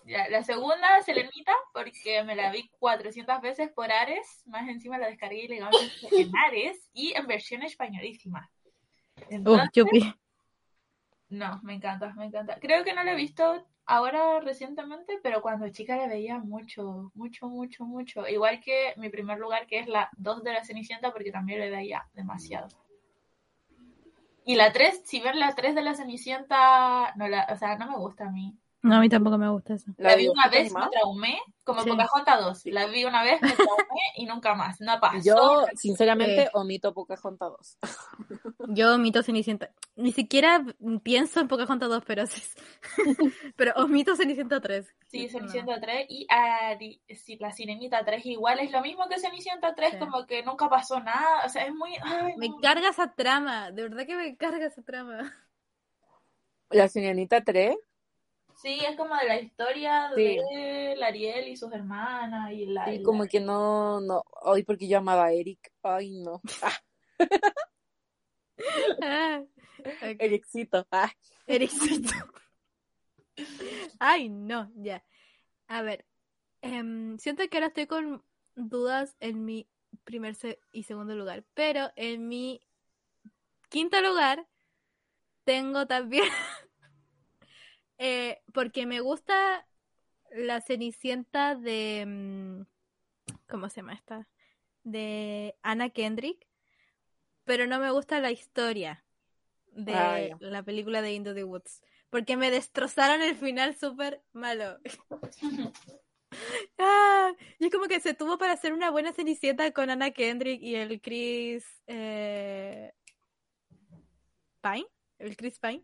[0.08, 0.28] Ya.
[0.28, 5.44] La segunda, Selenita, porque me la vi 400 veces por Ares, más encima la descargué
[5.44, 8.50] ilegalmente en Ares y en versión españolísima.
[9.16, 10.14] Uh, Entonces, chupi.
[11.28, 12.58] no, me encanta, me encanta.
[12.60, 17.48] Creo que no la he visto ahora recientemente, pero cuando chica la veía mucho, mucho,
[17.48, 18.28] mucho, mucho.
[18.28, 21.76] Igual que mi primer lugar, que es la 2 de la Cenicienta, porque también la
[21.76, 22.68] veía demasiado.
[24.44, 27.86] Y la 3, si ven la 3 de la Cenicienta, no la, o sea, no
[27.90, 28.56] me gusta a mí.
[28.88, 29.90] No, a mí tampoco me gusta eso.
[29.98, 31.90] La, vi una vez, me traumé, como Sí.
[31.90, 32.66] Pocahontas 2.
[32.72, 34.80] La vi una vez, me traumé y nunca más.
[34.80, 35.18] No pasó.
[35.22, 36.50] Yo, sinceramente, Eh.
[36.54, 37.78] omito Pocahontas 2.
[38.68, 39.70] Yo omito Cenicienta.
[39.96, 40.64] Ni siquiera
[41.02, 42.42] pienso en Pocahontas 2, pero sí.
[43.56, 44.86] pero omito Cenicienta 3.
[45.08, 49.74] Sí, Cenicienta 3 y Ari, sí, la Sirenita 3 igual es lo mismo que Cenicienta
[49.74, 49.98] 3, Sí.
[49.98, 51.90] como que nunca pasó nada, o sea, es muy...
[52.02, 52.56] ay, Me no.
[52.60, 55.32] carga esa trama, de verdad que me carga esa trama.
[56.70, 57.76] La Sirenita 3,
[58.60, 60.36] Sí, es como de la historia Sí.
[60.52, 62.86] de Ariel y sus hermanas y la...
[62.86, 66.42] sí, y como la- que no, no, ay, porque yo amaba a Eric, ay, no,
[69.02, 69.42] ah.
[70.18, 71.10] Ericito, ah.
[71.46, 72.10] Ericito.
[74.00, 75.04] Ay, no, ya.
[75.68, 76.04] A ver,
[76.62, 78.24] em, siento que ahora estoy con
[78.56, 79.68] dudas en mi
[80.04, 82.60] primer se- y segundo lugar, pero en mi
[83.68, 84.46] quinto lugar
[85.44, 86.24] tengo también,
[87.98, 89.66] eh, porque me gusta
[90.30, 92.62] la Cenicienta de, mm,
[93.48, 94.28] ¿cómo se llama esta?
[94.84, 96.46] De Anna Kendrick,
[97.44, 99.04] pero no me gusta la historia
[99.72, 101.82] de Ah, la película de Into the Woods.
[102.10, 104.78] Porque me destrozaron el final súper malo.
[106.78, 110.62] ah, y es como que se tuvo para hacer una buena cenicienta con Anna Kendrick
[110.62, 112.92] y el Chris eh,
[114.62, 114.86] Pine.
[115.18, 115.82] El Chris Pine.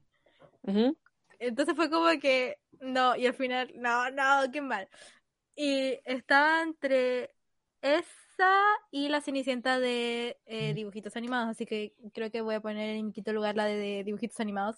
[0.62, 0.96] Ujú.
[1.38, 4.88] Entonces fue como que no, y al final, no, no, qué mal.
[5.56, 7.30] Y estaba entre
[7.82, 8.04] esa
[8.90, 13.12] y la Cenicienta de eh, dibujitos animados, así que creo que voy a poner en
[13.12, 14.76] quinto lugar la de, de dibujitos animados.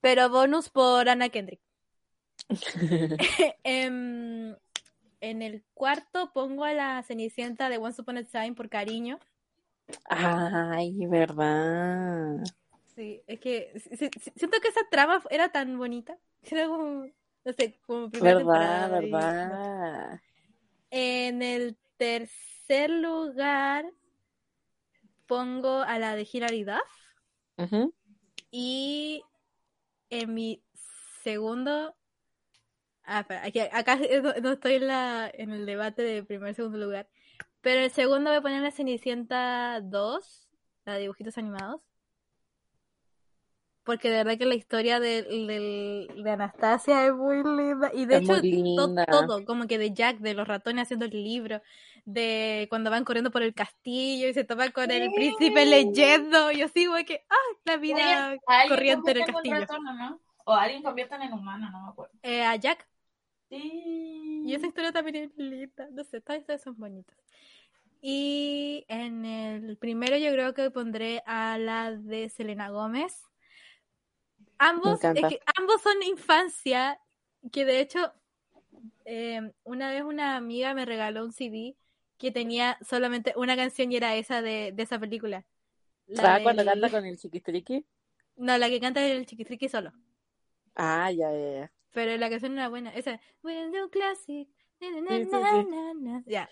[0.00, 1.60] Pero bonus por Anna Kendrick.
[3.64, 4.54] Em,
[5.20, 9.18] en el cuarto pongo a la Cenicienta de Once Upon a Time por cariño.
[10.08, 12.42] Ay, verdad.
[12.96, 16.16] Sí, es que si- si- si- siento que esa trama era tan bonita.
[16.42, 17.06] Era como,
[17.44, 20.20] no sé, como primera Verdad, temporada y- verdad.
[20.90, 23.84] En el tercer lugar
[25.26, 26.90] pongo a la de Hilary Duff.
[28.50, 29.22] Y
[30.10, 30.62] en mi
[31.22, 31.94] segundo.
[33.04, 33.96] Ah, espera, aquí- acá
[34.42, 37.08] no, estoy en, la, en el debate de primer segundo lugar.
[37.60, 40.48] Pero el segundo voy a poner la Cenicienta 2,
[40.84, 41.80] la de dibujitos animados.
[43.84, 45.22] Porque de verdad que la historia de,
[46.16, 47.90] de Anastasia es muy linda.
[47.92, 48.40] Y de Es hecho,
[48.76, 51.60] to- todo, como que de Jack, de los ratones haciendo el libro,
[52.06, 55.14] de cuando van corriendo por el castillo y se topan con el Sí.
[55.14, 56.50] príncipe leyendo.
[56.52, 58.36] Yo sigo de que, ah, la vida
[58.68, 59.60] corriente en el castillo.
[59.60, 60.20] ratón, ¿o ¿no?
[60.46, 62.12] O alguien convierten en humano, no me acuerdo.
[62.22, 62.86] Eh, a Jack.
[63.50, 64.42] Sí.
[64.46, 65.88] Y esa historia también es linda.
[65.92, 67.16] No sé, todas estas son bonitas.
[68.00, 73.22] Y en el primero yo creo que pondré a la de Selena Gómez.
[74.58, 75.28] Ambos, es encanta.
[75.28, 77.00] que ambos son infancia,
[77.52, 78.12] que de hecho
[79.04, 81.76] eh, una vez una amiga me regaló un CD
[82.18, 85.44] que tenía solamente una canción y era esa de, de esa película.
[86.06, 87.84] La Ah, cuando canta con el chiquistriqui.
[88.36, 89.92] No, la que canta es el chiquitriqui solo.
[90.74, 91.72] Ah, ya, ya, ya.
[91.92, 92.90] Pero la canción era buena.
[92.94, 94.48] Esa, do classic.
[94.80, 96.22] na, na, na.
[96.26, 96.50] Ya.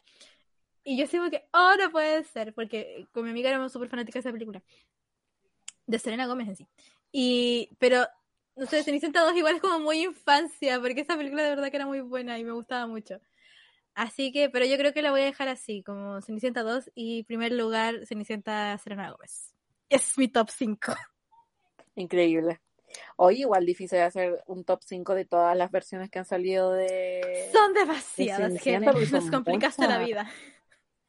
[0.85, 4.23] Y yo sigo que, oh, no puede ser, porque con mi amiga éramos súper fanáticas
[4.25, 4.63] de esa película.
[5.87, 6.69] De Selena Gómez en sí.
[7.13, 8.07] Y, pero,
[8.57, 11.77] no sé, Cenicienta 2 igual es como muy infancia, porque esa película de verdad que
[11.77, 13.21] era muy buena y me gustaba mucho.
[13.95, 17.25] Así que, pero yo creo que la voy a dejar así, como Cenicienta 2 y
[17.25, 19.55] primer lugar Cenicienta Selena Gómez.
[19.91, 20.95] Es mi top 5.
[21.97, 22.61] Increíble.
[23.17, 27.51] Hoy igual difícil hacer un top 5 de todas las versiones que han salido de...
[27.53, 30.31] Son demasiadas, porque Nos complicaste la vida.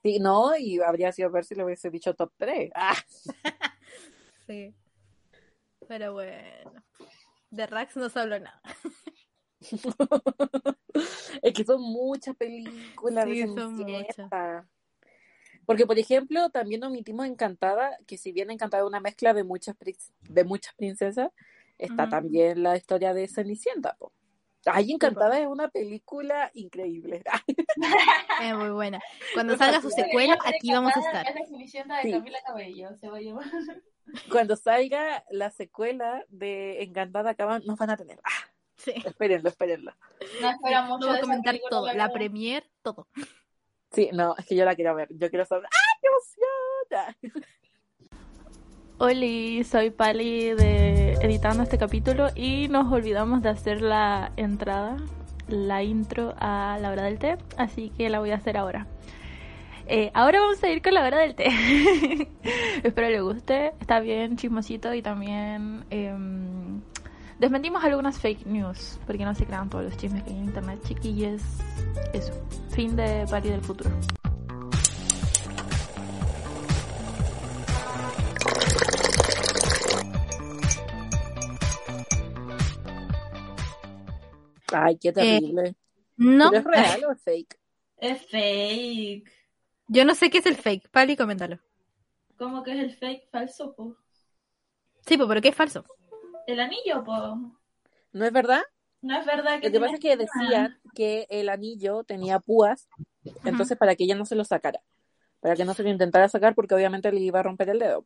[0.02, 2.72] Sí, no, y habría sido ver si le hubiese dicho top 3.
[2.76, 2.96] Ah,
[4.48, 4.74] Sí.
[5.94, 6.84] Pero bueno.
[7.52, 8.60] De Rax no se habló nada.
[11.44, 14.68] es que son muchas películas Sí, son Cenicienta.
[15.68, 19.76] Porque, por ejemplo, también omitimos Encantada, que si bien Encantada es una mezcla de muchas,
[19.78, 21.30] prin- de muchas princesas,
[21.78, 23.96] está también la historia de Cenicienta.
[24.00, 24.12] Po.
[24.66, 27.22] Ay, Encantada es una película increíble.
[28.42, 29.00] Es muy buena.
[29.36, 31.28] Cuando salga su secuela, aquí vamos a estar.
[31.30, 32.12] Es la Cenicienta de Sí.
[32.14, 33.46] Camila Cabello, se va a llamar.
[34.32, 38.20] Cuando salga la secuela de Encantada, acaban, nos van a tener.
[38.24, 38.30] Ah,
[38.76, 38.92] Sí.
[39.06, 39.94] espérenlo, espérenlo.
[40.42, 41.86] No espera mucho Vamos de a esa comentar todo.
[41.88, 42.14] La verdad.
[42.14, 43.08] premier, todo.
[43.92, 45.08] Sí, no, es que yo la quiero ver.
[45.12, 45.66] Yo quiero saber.
[45.68, 46.08] ¡Ah, qué
[47.18, 47.46] emoción!
[48.98, 54.98] Hola, soy Pali de editando este capítulo y nos olvidamos de hacer la entrada,
[55.48, 58.88] la intro a la hora del té, así que la voy a hacer ahora.
[59.86, 61.48] Eh, ahora vamos a ir con la hora del té.
[62.84, 66.82] Espero le guste, está bien chismosito y también em,
[67.38, 70.80] desmentimos algunas fake news, porque no se crean todos los chismes que hay en internet,
[70.88, 71.42] chiquillos.
[72.14, 72.32] Eso.
[72.70, 73.92] Fin de Party del futuro.
[84.72, 85.76] Ay, qué terrible.
[86.16, 87.60] No, ¿Pero es real o es fake?
[87.98, 89.43] Es fake.
[89.94, 90.90] Yo no sé qué es el fake.
[90.90, 91.60] Pali, coméntalo.
[92.38, 93.96] ¿Cómo que es el fake falso, po?
[95.06, 95.86] Sí, pues, pero ¿qué es falso?
[96.48, 97.38] El anillo, po.
[98.12, 98.64] ¿No es verdad?
[99.02, 102.88] No es verdad que Lo que pasa es que decían que el anillo tenía púas,
[103.44, 104.82] entonces para que ella no se lo sacara,
[105.42, 108.06] para que no se lo intentara sacar porque obviamente le iba a romper el dedo.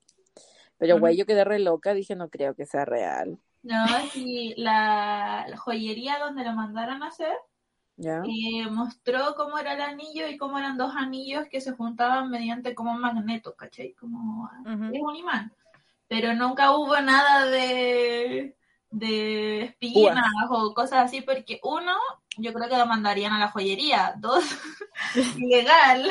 [0.77, 3.39] Pero güey, yo quedé re loca, dije no creo que sea real.
[3.63, 7.37] No, sí, la, la joyería donde lo mandaron a hacer
[7.97, 8.21] ¿Ya?
[8.25, 12.75] eh, mostró cómo era el anillo y cómo eran dos anillos que se juntaban mediante
[12.75, 13.93] como un magneto, ¿cachai?
[13.93, 14.95] Como Ujú.
[14.95, 15.51] es un imán.
[16.07, 18.55] Pero nunca hubo nada de,
[18.91, 21.93] de espinas o cosas así, porque uno,
[22.37, 24.13] yo creo que lo mandarían a la joyería.
[24.17, 24.45] Dos,
[25.37, 26.07] ilegal.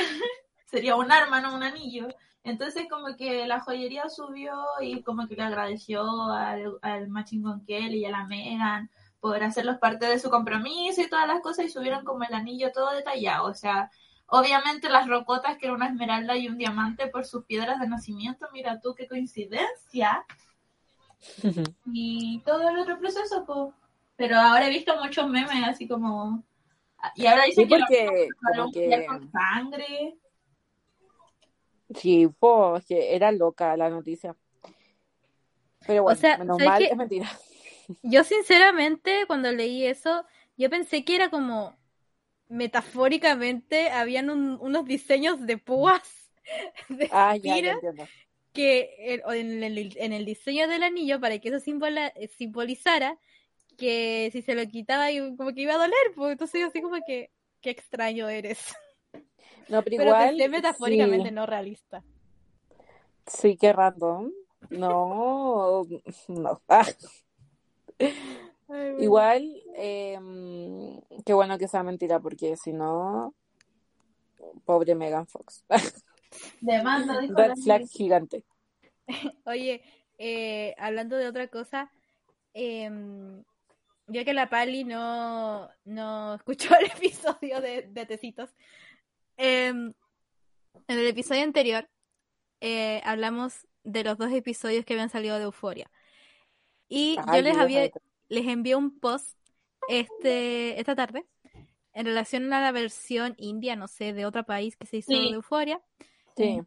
[0.67, 2.09] Sería un arma, no un anillo.
[2.43, 7.65] Entonces como que la joyería subió y como que le agradeció al, al Machine Gun
[7.65, 8.91] Kelly y a la Megan
[9.27, 12.71] por hacerlos parte de su compromiso y todas las cosas y subieron como el anillo
[12.71, 13.49] todo detallado.
[13.49, 13.91] O sea,
[14.29, 18.47] obviamente las rocotas que era una esmeralda y un diamante por sus piedras de nacimiento,
[18.53, 20.25] mira tú qué coincidencia.
[21.93, 23.75] Y todo el otro proceso, pues.
[24.15, 26.45] Pero ahora he visto muchos memes así como...
[27.17, 30.17] Y ahora dicen Sí, que lo porque como limpiar que con sangre.
[31.97, 34.37] sí, pues, que era loca la noticia.
[35.85, 37.29] Pero bueno, sea, menos ¿sabes mal, es mentira.
[38.03, 40.25] Yo sinceramente, cuando leí eso,
[40.57, 41.77] yo pensé que era como
[42.49, 46.03] metafóricamente habían un- unos diseños de púas
[46.89, 47.93] de Ah, ya, ya
[48.53, 53.19] que en el, en el diseño del anillo para que eso simbola- eh, simbolizara
[53.79, 55.09] que si se lo quitaba
[55.39, 57.31] como que iba a doler, pues entonces yo así como que
[57.63, 58.61] qué extraño eres.
[59.69, 62.05] No, pero, Pero igual, pensé metafóricamente, sí, no realista.
[63.27, 64.31] sí, qué random.
[64.71, 65.85] No,
[66.29, 66.63] no.
[66.69, 66.87] Ah,
[68.99, 73.35] igual, em, qué bueno que sea mentira, porque si no,
[74.65, 75.65] pobre Megan Fox.
[76.61, 78.45] Demanda, dijo Red flag gigante.
[79.45, 79.83] Oye,
[80.19, 81.91] eh, hablando de otra cosa,
[82.55, 83.43] em,
[84.09, 88.51] ya que la Pali no, no escuchó el episodio de, de Tecitos,
[89.37, 89.93] em,
[90.89, 91.89] en el episodio anterior
[92.61, 95.91] eh, hablamos de los dos episodios que habían salido de Euforia.
[96.89, 97.91] Y Ay, yo les había,
[98.29, 99.37] les envié un post
[99.89, 101.27] este, esta tarde
[101.95, 105.31] en relación a la versión india, no sé, de otro país que se hizo Sí.
[105.31, 105.81] de Euforia.
[106.37, 106.61] Sí,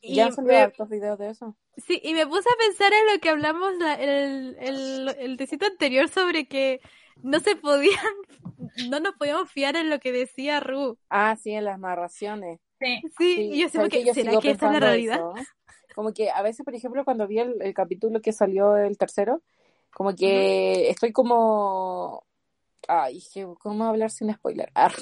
[0.00, 1.56] Y ya han hartos videos de eso.
[1.76, 5.66] Sí, y me puse a pensar en lo que hablamos la- el, el, el tecito
[5.66, 6.80] anterior sobre que
[7.22, 7.98] no se podían,
[8.88, 10.96] no nos podíamos fiar en lo que decía Ru.
[11.10, 12.60] Ah, sí, en las narraciones.
[12.80, 13.00] Sí.
[13.18, 14.04] Sí, Sí, y yo sé ¿sabes que?
[14.04, 15.16] Yo ¿será que esta es la realidad?
[15.16, 15.34] eso.
[15.94, 19.42] Como que a veces, por ejemplo, cuando vi el, el capítulo que salió el tercero,
[19.92, 22.24] como que estoy como...
[22.86, 24.70] Ay, que- ¿cómo hablar sin spoiler?
[24.74, 24.92] Ah,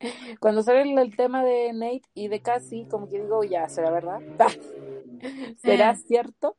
[0.40, 4.22] Cuando sale el, tema de Nate y de Cassie, como que digo, ya, ¿será verdad?
[5.58, 6.56] ¿Será cierto?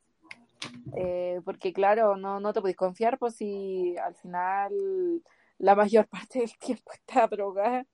[0.95, 5.23] Eh, porque claro, no, no te podéis confiar, pues si al final
[5.57, 7.85] la mayor parte del tiempo está drogada.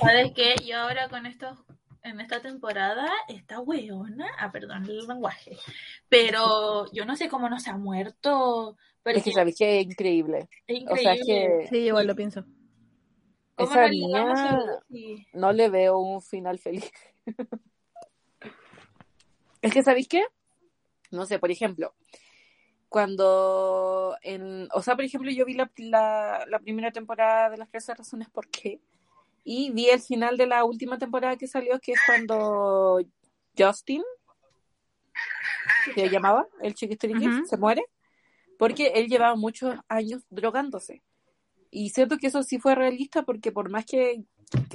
[0.00, 0.54] ¿Sabes qué?
[0.64, 1.58] Yo ahora con estos,
[2.02, 5.56] en esta temporada, esta weona, ah, perdón el lenguaje,
[6.08, 9.86] pero yo no sé cómo no se ha muerto, porque Es que sabéis que es
[9.86, 10.48] increíble.
[10.66, 11.58] es O sea, es increíble.
[11.62, 12.44] que Sí, igual lo pienso.
[13.54, 14.60] ¿Cómo esa no le damos niña?
[14.90, 15.26] Sí.
[15.32, 16.90] no le veo un final feliz.
[19.60, 20.24] Es que, ¿sabéis qué?
[21.12, 21.94] No sé, por ejemplo,
[22.88, 27.70] cuando en, o sea, por ejemplo, yo vi la, la, la primera temporada de las
[27.70, 28.80] 13 razones por qué
[29.44, 33.00] y vi el final de la última temporada que salió, que es cuando
[33.56, 34.02] Justin,
[35.84, 37.46] que se llamaba, el chiquistiriquis, Ujú.
[37.46, 37.84] se muere,
[38.58, 41.02] porque él llevaba muchos años drogándose.
[41.70, 44.24] Y siento que eso sí fue realista porque por más que,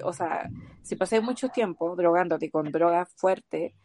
[0.04, 0.50] o sea,
[0.82, 3.76] si pasé mucho tiempo drogándote con droga fuerte,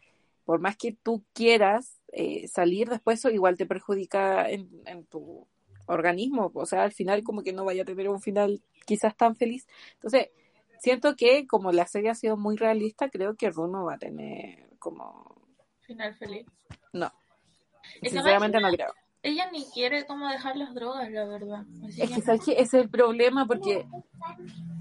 [0.45, 5.47] por más que tú quieras eh, salir después, eso igual te perjudica en, en tu
[5.85, 6.51] organismo.
[6.53, 9.67] O sea, al final como que no vaya a tener un final quizás tan feliz.
[9.93, 10.29] Entonces,
[10.83, 14.67] siento que como la serie ha sido muy realista, creo que Runo va a tener
[14.79, 15.33] como...
[15.79, 16.45] Final feliz.
[16.91, 17.09] No,
[18.01, 18.93] Es sinceramente no creo.
[19.21, 21.65] Ella ni quiere como dejar las drogas, la verdad.
[21.87, 23.87] Así Es que que, es el problema porque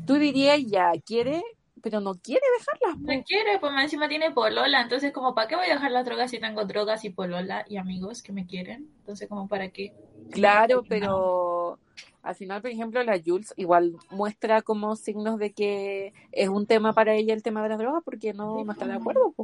[0.04, 1.40] tú dirías ya, quiere
[1.82, 2.98] pero no quiere dejarlas.
[3.00, 6.04] No quiere, pues más encima tiene polola, entonces como ¿para qué voy a dejar las
[6.04, 8.88] drogas si tengo drogas y polola y amigos que me quieren?
[9.00, 9.92] Entonces como ¿para qué?
[10.30, 10.88] Claro, No.
[10.88, 11.78] pero
[12.22, 16.92] al final, por ejemplo, la Jules igual muestra como signos de que es un tema
[16.92, 19.34] para ella el tema de las drogas porque no, no está de acuerdo.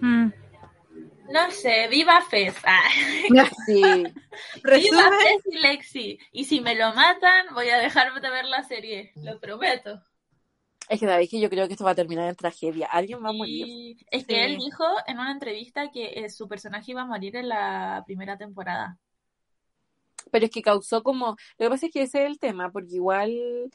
[0.00, 0.28] Mm.
[1.32, 2.54] No sé, viva Fez.
[2.64, 2.80] Ah.
[3.66, 6.18] Sí, Viva Fez y Lexi.
[6.30, 10.00] Y si me lo matan, voy a dejarme de ver la serie, lo prometo.
[10.88, 12.86] Es que sabéis que yo creo que esto va a terminar en tragedia.
[12.86, 13.66] Alguien va a morir.
[13.66, 17.36] Y es que él dijo en una entrevista que eh, su personaje iba a morir
[17.36, 18.98] en la primera temporada.
[20.30, 21.36] Pero es que causó como.
[21.58, 23.70] Lo que pasa es que ese es el tema, porque igual.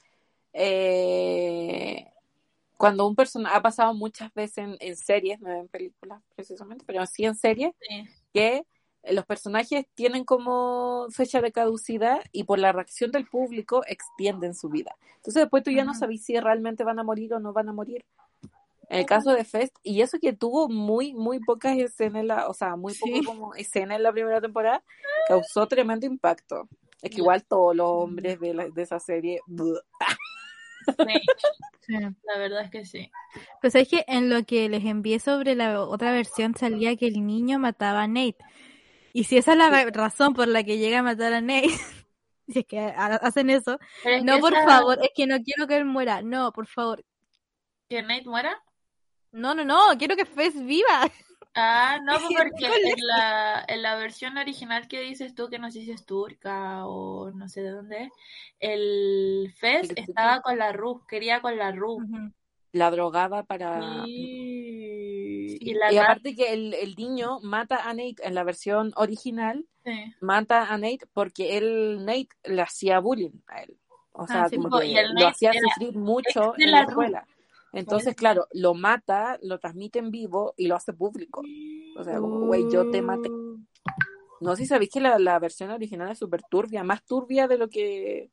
[0.53, 2.07] eh,
[2.77, 3.55] cuando un personaje.
[3.55, 7.73] Ha pasado muchas veces en, en series, no en películas precisamente, pero sí en series,
[7.87, 8.05] Sí.
[8.33, 8.63] que
[9.03, 14.69] los personajes tienen como fecha de caducidad y por la reacción del público extienden su
[14.69, 14.95] vida.
[15.17, 17.73] Entonces después tú ya no sabes si realmente van a morir o no van a
[17.73, 18.05] morir.
[18.89, 22.49] En el caso de Fest, y eso que tuvo muy, muy pocas escenas, en la,
[22.49, 23.23] o sea, muy poco Sí.
[23.23, 24.83] como escena en la primera temporada,
[25.29, 26.67] causó tremendo impacto.
[27.01, 29.79] Es que igual todos los hombres de, la- de esa serie, bleh.
[30.97, 31.13] Sí,
[31.87, 31.93] Sí.
[31.93, 33.11] la verdad es que sí.
[33.61, 37.25] Pues es que en lo que les envié sobre la otra versión salía que el
[37.25, 38.37] niño mataba a Nate.
[39.13, 41.69] Y si esa es la ra- razón por la que llega a matar a Nate,
[42.47, 45.67] si es que ha- hacen eso, es no, por esa- favor, es que no quiero
[45.67, 46.21] que él muera.
[46.21, 47.03] No, por favor.
[47.89, 48.61] ¿Que Nate muera?
[49.31, 51.09] No, no, no, quiero que Fez viva.
[51.53, 55.69] Ah, no, pues porque en la, en la versión original que dices tú, que no
[55.71, 58.11] sé si es turca o no sé de dónde es,
[58.59, 61.99] el Fez estaba con la Ru, quería con la Ru.
[62.73, 64.03] La drogaba para...
[64.05, 64.80] Sí.
[65.63, 70.13] Y aparte que el, el niño mata a Nate en la versión original, sí.
[70.19, 73.77] mata a Nate porque él, Nate, le hacía bullying a él.
[74.13, 77.25] O sea, Ah, sí, como que y el lo hacía sufrir mucho en la escuela.
[77.73, 81.41] Entonces, claro, lo mata, lo transmite en vivo y lo hace público.
[81.97, 83.29] O sea, como, güey, yo te maté.
[83.29, 83.59] Uh,
[84.41, 87.57] No sé si sabéis que la, la versión original es súper turbia, más turbia de
[87.57, 88.29] lo que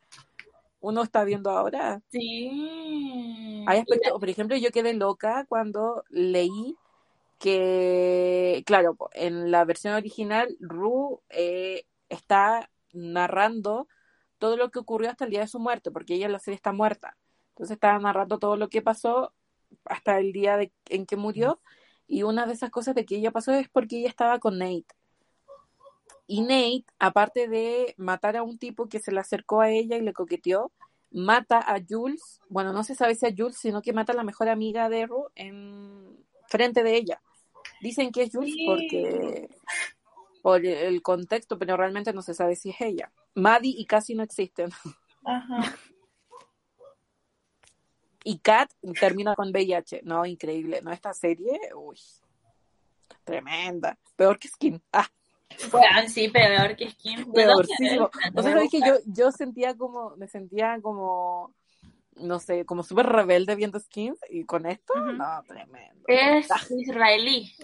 [0.80, 2.00] uno está viendo ahora.
[2.10, 3.64] Sí.
[3.66, 6.76] Hay aspectos, por ejemplo, yo quedé loca cuando leí
[7.38, 13.88] que, claro, en la versión original, Ru eh, está narrando
[14.38, 16.56] todo lo que ocurrió hasta el día de su muerte, porque ella en la serie
[16.56, 17.16] está muerta.
[17.50, 19.32] Entonces estaba narrando todo lo que pasó
[19.84, 21.60] hasta el día de, en que murió,
[22.06, 24.86] y una de esas cosas de que ella pasó es porque ella estaba con Nate.
[26.26, 30.02] Y Nate, aparte de matar a un tipo que se le acercó a ella y
[30.02, 30.72] le coqueteó,
[31.10, 34.24] mata a Jules, bueno, no se sabe si a Jules, sino que mata a la
[34.24, 37.22] mejor amiga de Ru en frente de ella.
[37.80, 38.66] Dicen que es Jules Sí.
[38.66, 39.48] porque
[40.42, 43.12] por el contexto, pero realmente no se sabe si es ella.
[43.34, 44.70] Maddie y Cassie no existen.
[45.24, 45.76] Ajá.
[48.24, 48.70] Y Kat
[49.00, 50.02] termina con VIH.
[50.04, 50.80] No, increíble.
[50.82, 51.98] No, esta serie, uy,
[53.24, 53.96] tremenda.
[54.16, 54.82] Peor que Skin.
[54.92, 55.08] Ah,
[55.70, 57.30] Bueno, sí, peor que Skin.
[57.32, 58.10] ¿De dónde peorcísimo.
[58.24, 58.30] es?
[58.34, 61.54] O sea, sabes que yo, yo sentía como, me sentía como,
[62.20, 66.04] no sé, como súper rebelde viendo Skins y con esto, no, tremendo.
[66.06, 67.54] Es israelí.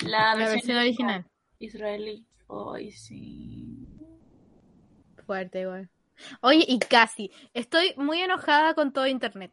[0.00, 1.24] La, La versión original.
[1.58, 2.26] Israelí.
[2.48, 3.86] Ay, sí.
[5.26, 5.88] Fuerte igual.
[6.42, 7.30] Oye, y casi.
[7.54, 9.52] Estoy muy enojada con todo internet.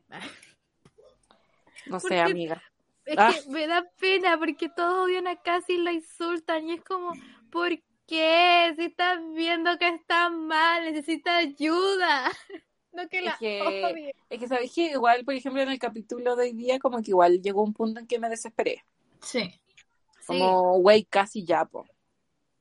[1.85, 2.61] No ¿Por sé, amiga.
[3.05, 3.31] Es Ah.
[3.33, 7.13] que me da pena porque todos odian a Cassie y la insultan y es como,
[7.51, 7.69] ¿por
[8.07, 8.73] qué?
[8.75, 12.29] Si estás viendo que está mal, necesita ayuda.
[12.93, 14.15] No que la Es que, odie.
[14.29, 17.11] es que sabéis que igual, por ejemplo, en el capítulo de hoy día, como que
[17.11, 18.83] igual llegó un punto en que me desesperé.
[19.21, 19.59] Sí.
[20.27, 21.85] Como, güey, casi ya, po.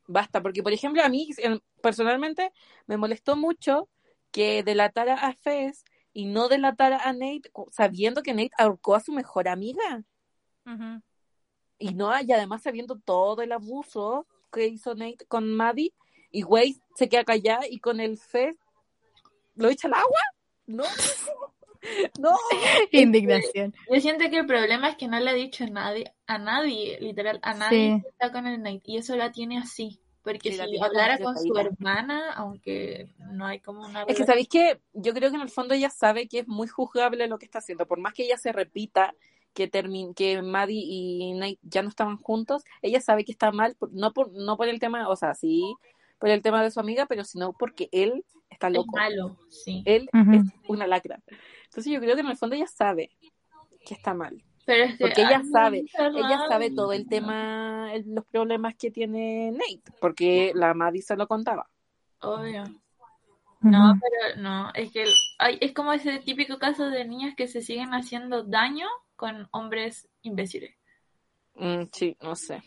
[0.06, 2.52] Basta, porque por ejemplo, a mí en- personalmente
[2.86, 3.88] me molestó mucho
[4.30, 9.12] que delatara a Fez y no delatara a Nate, sabiendo que Nate ahorcó a su
[9.12, 10.02] mejor amiga.
[10.66, 11.02] Ujú.
[11.78, 15.92] Y no, y además sabiendo todo el abuso que hizo Nate con Maddie,
[16.32, 18.56] y güey se queda callada y con el Fez
[19.54, 20.20] lo echa al agua.
[20.66, 20.84] No,
[22.18, 22.36] no.
[22.92, 23.74] Indignación.
[23.92, 26.98] Yo siento que el problema es que no le ha dicho a nadie, a nadie,
[27.00, 28.02] literal, a nadie Sí.
[28.02, 28.82] que está con el Nate.
[28.84, 30.00] Y eso la tiene así.
[30.22, 34.48] Porque Sí, si hablara con su hermana, aunque no hay como una Es que sabéis
[34.48, 37.46] que yo creo que en el fondo ella sabe que es muy juzgable lo que
[37.46, 39.14] está haciendo, por más que ella se repita
[39.54, 43.76] que termin que Maddie y Nate ya no estaban juntos, ella sabe que está mal,
[43.76, 45.74] por- no por no por el tema, o sea, sí,
[46.20, 48.96] por el tema de su amiga, pero sino porque él está es loco.
[48.96, 49.82] malo, sí.
[49.86, 51.20] Él es una lacra.
[51.64, 53.10] Entonces yo creo que en el fondo ella sabe
[53.84, 55.84] que está mal, Pero es que, porque ella sabe,
[56.14, 61.16] ella sabe todo el tema, el- los problemas que tiene Nate, porque la Maddie se
[61.16, 61.68] lo contaba.
[62.20, 62.64] Obvio.
[63.62, 67.46] No, pero no, es que el- ay, es como ese típico caso de niñas que
[67.46, 68.86] se siguen haciendo daño
[69.16, 70.74] con hombres imbéciles.
[71.54, 72.62] Mm, sí, no sé.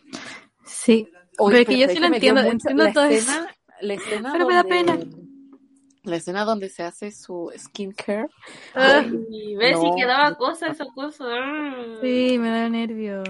[0.65, 1.07] Sí.
[1.39, 4.31] Oye, Pero es que yo ¿sabes sí lo entiendo, entiendo la todo escena, La escena
[4.33, 4.99] Pero me da donde- pena.
[6.03, 8.27] La escena donde se hace su skincare.
[8.75, 11.25] Ah, Y ves si quedaba cosa, esa cosa.
[12.01, 13.23] sí, me da nervio.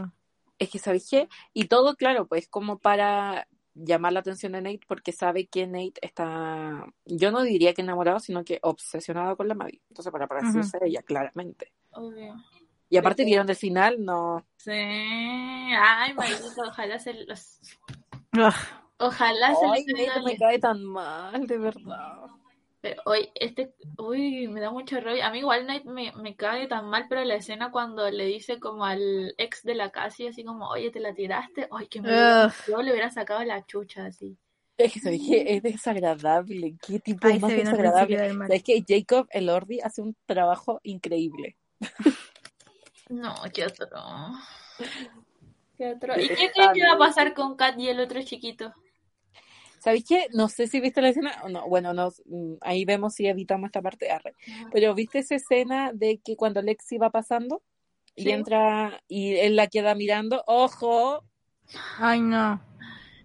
[0.57, 1.29] Es que, ¿sabes qué?
[1.53, 5.93] Y todo, claro, pues como para llamar la atención de Nate, porque sabe que Nate
[6.01, 9.81] está, yo no diría que enamorado, sino que obsesionado con la Maddie.
[9.89, 11.71] Entonces, para parecerse a ella, claramente.
[11.91, 12.35] Obvio.
[12.93, 14.45] Y aparte, vieron el final, no.
[14.55, 14.69] Sí.
[14.69, 17.59] Ay, maldito, ojalá se los.
[18.37, 18.53] Ugh.
[18.99, 22.27] Ojalá se Ay, les Nate me cae tan mal, de verdad.
[22.81, 25.23] Pero hoy, este, uy, me da mucho rollo.
[25.25, 28.59] A mí igual Nate me, me cae tan mal, pero la escena cuando le dice
[28.59, 32.09] como al ex de la Cassie, así como, oye, te la tiraste, ay, que me
[32.09, 34.37] yo le hubiera sacado la chucha así.
[34.77, 35.45] Es que, ¿sabes qué?
[35.47, 36.75] Es desagradable.
[36.85, 38.29] ¿Qué tipo Ahí más el desagradable?
[38.33, 41.57] ¿Sabes que Jacob Elordi hace un trabajo increíble?
[43.09, 43.87] No, qué otro.
[45.77, 46.13] Qué otro.
[46.13, 46.51] ¿Y qué Detestable.
[46.53, 48.73] crees que va a pasar con Kat y el otro chiquito?
[49.79, 50.27] ¿Sabéis qué?
[50.31, 53.67] No sé si viste la escena, o no, bueno, no, mm, ahí vemos si evitamos
[53.67, 54.33] esta parte, arre.
[54.71, 57.63] pero ¿viste esa escena de que cuando Lexi va pasando
[58.15, 58.31] y Sí.
[58.31, 60.43] entra y él la queda mirando?
[60.45, 61.23] ¡Ojo!
[61.97, 62.61] Ay, no.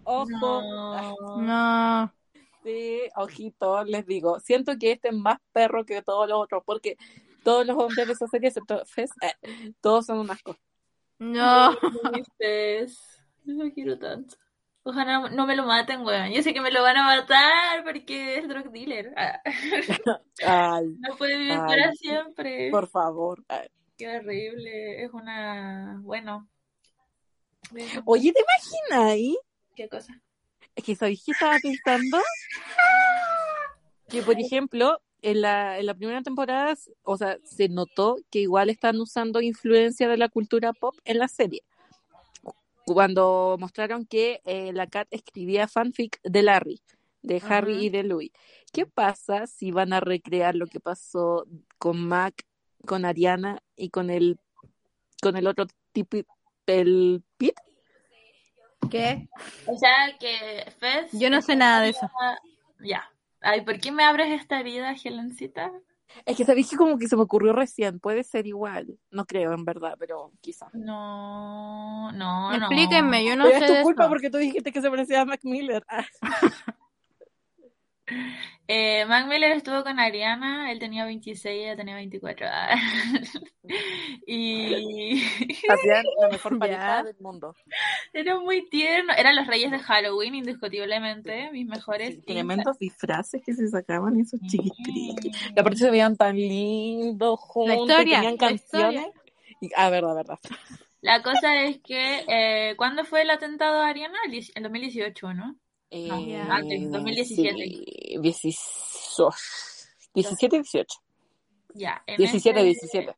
[0.05, 0.27] ¡Ojo!
[0.31, 1.37] No.
[1.37, 2.15] No.
[2.65, 4.41] Sí, ojito, les digo.
[4.41, 6.97] Siento que este es más perro que todos los otros, porque
[7.43, 10.57] todos los hombres de esa serie, excepto Fez, eh, todos son un asco.
[11.19, 11.77] No.
[12.13, 12.99] Dices,
[13.45, 14.37] no lo quiero tanto.
[14.85, 16.31] Ojalá no me lo maten, weón.
[16.33, 19.13] Yo sé que me lo van a matar porque es drug dealer.
[19.17, 19.41] Ah,
[20.47, 22.71] Ay, No puede vivir Ay, para siempre.
[22.71, 23.45] por favor.
[23.49, 23.69] Ay.
[23.99, 25.05] Qué horrible.
[25.05, 25.99] Es una.
[26.03, 26.49] Bueno.
[28.07, 29.37] Oye, ¿te imaginas ahí?
[29.75, 30.19] ¿Qué cosa?
[30.75, 32.19] Es que ¿sabéis qué estaba pensando?
[34.09, 38.71] Que, por ejemplo, en la, en la primera temporada, o sea, se notó que igual
[38.71, 41.63] están usando influencia de la cultura pop en la serie.
[42.87, 46.81] Cuando mostraron que eh, la Cat escribía fanfic de Larry,
[47.23, 47.83] de Harry Ajá.
[47.83, 48.33] y de Louis.
[48.73, 51.47] ¿Qué pasa si van a recrear lo que pasó
[51.79, 52.45] con Mac,
[52.87, 54.39] con Ariana y con el,
[55.21, 56.19] con el otro tipo,
[56.67, 57.63] el Pete?
[58.91, 59.29] ¿Qué?
[59.67, 61.11] O sea que Fez.
[61.13, 62.11] Yo no sé nada de eso.
[62.81, 63.11] Ya.
[63.41, 65.73] Ay, ¿por qué me abres esta herida, Helencita?
[66.25, 69.53] Es que sabéis que como que se me ocurrió recién, puede ser igual, no creo
[69.53, 70.69] en verdad, pero quizá.
[70.73, 72.57] No, no, no.
[72.57, 74.11] Explíquenme, yo no pero sé es tu de culpa eso.
[74.11, 75.85] porque tú dijiste que se parecía a Mac Miller.
[78.71, 82.47] Eh, Mac Miller estuvo con Ariana, él tenía 26, ella tenía 24.
[82.51, 82.77] Ah.
[84.27, 85.23] y
[85.71, 87.55] Hacían la mejor pareja del mundo.
[88.13, 89.15] era muy tierno.
[89.17, 92.17] Eran los reyes de Halloween, indiscutiblemente, mis mejores.
[92.17, 95.35] Sí, tremendos disfraces que se sacaban esos chiquitriques.
[95.35, 95.53] Sí.
[95.57, 99.07] Y aparte se veían tan lindos juntos, historia, tenían la canciones.
[99.63, 100.39] Y, ah, verdad, verdad.
[101.01, 104.19] La cosa es que, eh, ¿cuándo fue el atentado a Ariana?
[104.27, 105.57] El 2018, ¿no?
[105.91, 107.55] Eh, antes, 2017.
[107.57, 109.31] sí, 18,
[110.15, 110.99] 17, 18.
[111.75, 112.03] Ya.
[112.07, 113.17] en 17, ese- 17.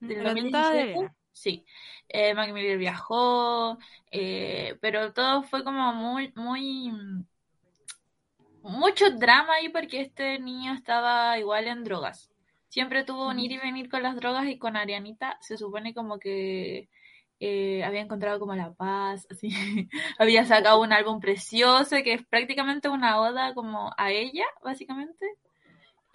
[0.00, 1.14] del El atentado de 2017, Ariana.
[1.32, 1.64] sí.
[2.08, 3.78] Eh, Mac Miller viajó,
[4.12, 6.92] eh, pero todo fue como muy, muy,
[8.62, 12.30] mucho drama ahí porque este niño estaba igual en drogas.
[12.68, 16.18] Siempre tuvo un ir y venir con las drogas y con Arianita se supone como
[16.18, 16.88] que
[17.40, 19.50] eh, había encontrado como la paz, así.
[20.18, 25.26] había sacado un álbum precioso que es prácticamente una oda como a ella, básicamente.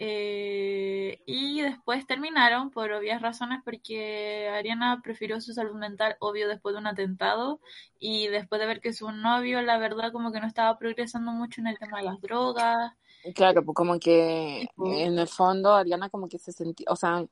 [0.04, 6.74] Eh, y después terminaron por obvias razones porque Ariana prefirió su salud mental, obvio, después
[6.74, 7.60] de un atentado
[8.00, 11.60] y después de ver que su novio, la verdad, como que no estaba progresando mucho
[11.60, 12.92] en el tema de las drogas.
[13.36, 17.24] Claro, pues como que en el fondo Ariana como que se sentía, o sea,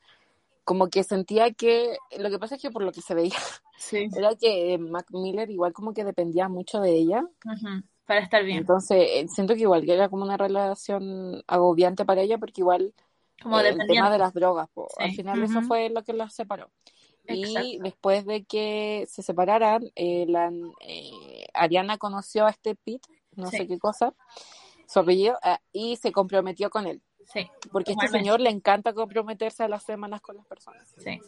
[0.70, 3.34] como que sentía que, lo que pasa es que por lo que se veía,
[3.76, 4.06] Sí.
[4.16, 7.24] era que Mac Miller igual como que dependía mucho de ella.
[8.06, 8.59] Para estar bien.
[8.59, 12.94] Entonces, eh, siento que igual que era como una relación agobiante para ella porque igual
[13.42, 15.02] Como eh, el tema de las drogas, po, Sí.
[15.02, 15.66] al final eso Ujú.
[15.66, 16.70] fue lo que las separó.
[17.26, 17.82] Y Exacto.
[17.82, 20.52] después de que se separaran, eh, la,
[20.86, 23.56] eh, Ariana conoció a este Pete, no Sí.
[23.56, 24.14] sé qué cosa,
[24.86, 27.02] su apellido, eh, y se comprometió con él.
[27.32, 30.93] Sí, Porque este señor le encanta comprometerse a las semanas con las personas.
[30.98, 31.20] sí.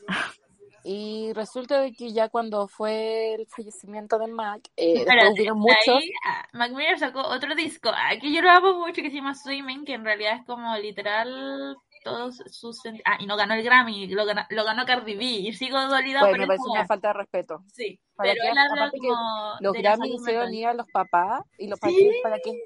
[0.85, 5.95] Y resulta de que ya cuando fue el fallecimiento de Mac, eh, hubieron muchos.
[5.95, 9.17] ahí ah, Mac Miller sacó otro disco, ah, que yo lo amo mucho, que se
[9.17, 12.81] llama Swimming, que en realidad es como literal todos sus...
[13.05, 16.19] Ah, y no ganó el Grammy, lo ganó, lo ganó Cardi B, y sigo dolida
[16.19, 17.63] Pues por me parece una falta de respeto.
[17.73, 20.17] Sí, ¿Para pero él habla que como Los Grammy
[20.51, 21.87] ir a los papás y los Sí.
[21.87, 22.61] papás, ¿para qué?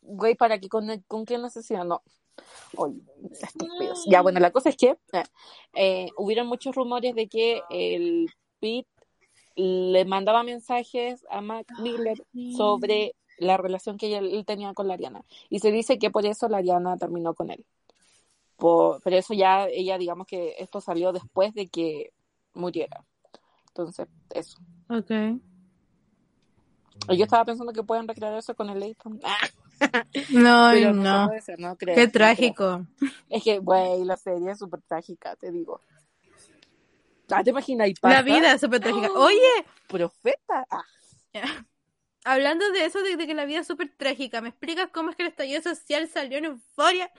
[0.00, 0.68] Güey, ¿para qué?
[0.68, 1.84] ¿Con, con qué necesidad?
[1.84, 2.02] No.
[3.40, 4.04] Estúpidos.
[4.06, 5.24] Ya, bueno, la cosa es que eh,
[5.74, 8.30] eh, hubieron muchos rumores de que el
[8.60, 8.88] Pete
[9.54, 12.22] le mandaba mensajes a Mac Miller
[12.56, 15.24] sobre la relación que él, tenía con la Ariana.
[15.50, 17.64] Y se dice que por eso la Ariana terminó con él.
[18.56, 22.12] Por, pero eso ya, ella, digamos que esto salió después de que
[22.54, 23.04] muriera.
[23.68, 24.58] Entonces, eso.
[24.88, 25.40] Ok.
[27.08, 29.20] Yo estaba pensando que pueden recrear eso con el Leighton.
[30.30, 31.30] No, Pero no.
[31.40, 32.86] ser, no creo, Qué trágico.
[33.28, 35.80] Es que, güey, la serie es súper trágica, te digo.
[37.30, 37.88] Ah, ¿Te imaginas?
[37.88, 39.10] Y La vida es súper trágica.
[39.14, 40.66] Oye, Profeta.
[40.70, 40.84] Ah,
[42.24, 45.16] hablando de eso, de, de que la vida es súper trágica, ¿me explicas cómo es
[45.16, 47.10] que el estallido social salió en euforia?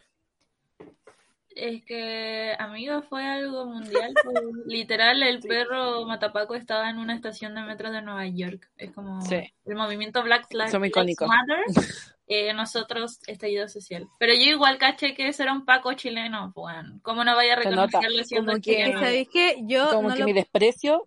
[1.55, 4.13] Es que, amigo, fue algo mundial.
[4.23, 4.35] pues,
[4.65, 8.69] literal, el perro Matapaco estaba en una estación de metro de Nueva York.
[8.77, 9.53] Es como Sí.
[9.65, 10.73] el movimiento Black Lives.
[10.73, 11.63] Matter.
[12.27, 14.07] eh, nosotros, estallido social.
[14.19, 16.51] Pero yo igual caché que ese era un Paco chileno.
[16.55, 20.19] Bueno, ¿cómo no vaya a reconocerlo siendo como que- sabéis que yo como no que
[20.21, 21.05] lo- mi desprecio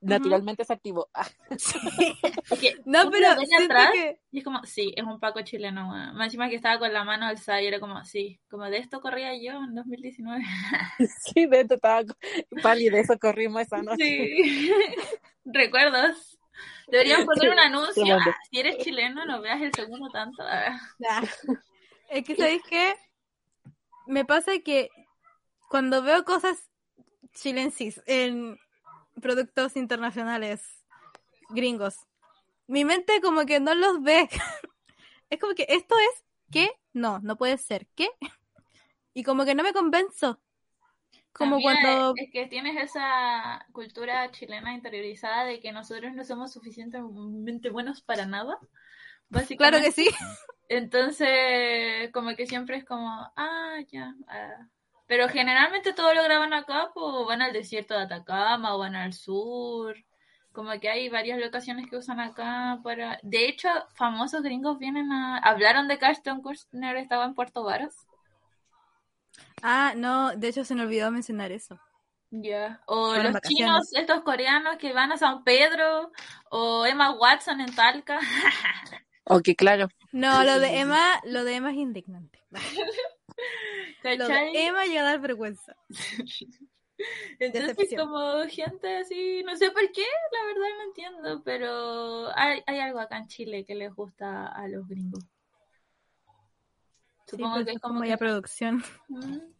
[0.00, 1.08] naturalmente se activó.
[1.14, 1.26] Ah,
[2.84, 4.18] No, pero atrás que...
[4.30, 6.14] Y es como, sí, es un Paco chileno, weón.
[6.14, 9.00] Más encima que estaba con la mano alzada y era como, sí, como de esto
[9.00, 10.44] corría yo en 2019.
[11.24, 12.02] sí, de hecho estaba
[12.62, 13.96] pálido, eso corrimos esa noche.
[14.04, 14.70] Sí.
[15.46, 16.38] ¿Recuerdas?
[16.88, 18.16] Deberían poner un anuncio.
[18.16, 20.42] Ah, si eres chileno, no veas el segundo tanto.
[20.42, 20.78] Ah.
[20.98, 21.22] Nah.
[22.08, 22.94] Es que, ¿sabéis qué?
[24.06, 24.88] Me pasa que
[25.68, 26.70] cuando veo cosas
[27.32, 28.58] chilensis en
[29.20, 30.62] productos internacionales
[31.50, 31.96] gringos,
[32.66, 34.28] mi mente como que no los ve.
[35.30, 36.70] Es como que esto es ¿qué?
[36.92, 37.86] No, no puede ser.
[37.94, 38.08] ¿Qué?
[39.16, 40.40] Y como que no me convenzo.
[41.36, 46.52] Como Amiga, cuando Es que tienes esa cultura chilena interiorizada de que nosotros no somos
[46.52, 48.58] suficientemente buenos para nada.
[49.56, 50.08] Claro que sí.
[50.68, 54.14] Entonces, como que siempre es como, ah, ya.
[54.28, 54.68] ah.
[55.06, 59.12] Pero generalmente todo lo graban acá, pues van al desierto de Atacama o van al
[59.12, 59.96] sur.
[60.52, 63.18] Como que hay varias locaciones que usan acá para...
[63.22, 65.38] De hecho, famosos gringos vienen a...
[65.38, 68.06] Hablaron de Ashton Kutcher estaba en Puerto Varas.
[69.66, 71.80] Ah, no, de hecho se me olvidó mencionar eso.
[72.30, 72.82] Ya.
[72.86, 73.88] O Fueron los vacaciones.
[73.92, 76.12] chinos, estos coreanos que van a San Pedro.
[76.50, 78.20] O Emma Watson en Talca.
[79.26, 79.88] Ok, claro.
[80.12, 82.44] No, lo de Emma, lo de Emma es indignante.
[84.04, 85.74] Lo Emma llega a dar vergüenza.
[87.38, 88.06] Entonces, Decepción.
[88.06, 93.00] como gente así, no sé por qué, la verdad no entiendo, pero hay, hay algo
[93.00, 95.24] acá en Chile que les gusta a los gringos.
[97.26, 98.08] Sí, Supongo pues, que es es como como que...
[98.10, 98.84] ya producción.
[99.08, 99.53] Mm.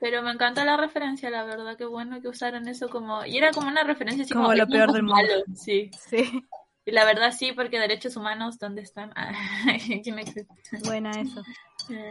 [0.00, 3.24] Pero me encanta la referencia, la verdad, qué bueno que usaron eso como...
[3.26, 4.56] Y era como una referencia así Como como...
[4.56, 5.14] lo el peor del mundo.
[5.14, 5.90] malo, Sí.
[6.08, 6.42] Sí,
[6.86, 9.12] Y la verdad sí, porque derechos humanos, ¿dónde están?
[10.84, 11.42] Buena eso.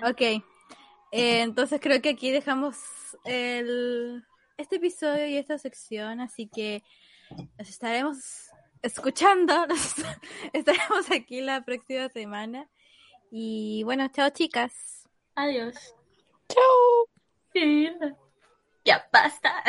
[0.07, 0.41] Ok, eh,
[1.11, 2.77] entonces creo que aquí dejamos
[3.25, 4.23] el,
[4.57, 6.83] este episodio y esta sección, así que
[7.57, 8.49] nos estaremos
[8.83, 9.95] escuchando, nos
[10.53, 12.69] estaremos aquí la próxima semana.
[13.31, 15.07] Y bueno, chao chicas.
[15.35, 15.75] Adiós.
[16.49, 17.18] Chao.
[18.85, 19.61] Ya basta.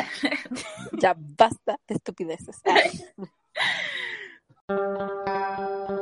[0.92, 2.62] Ya basta de estupideces.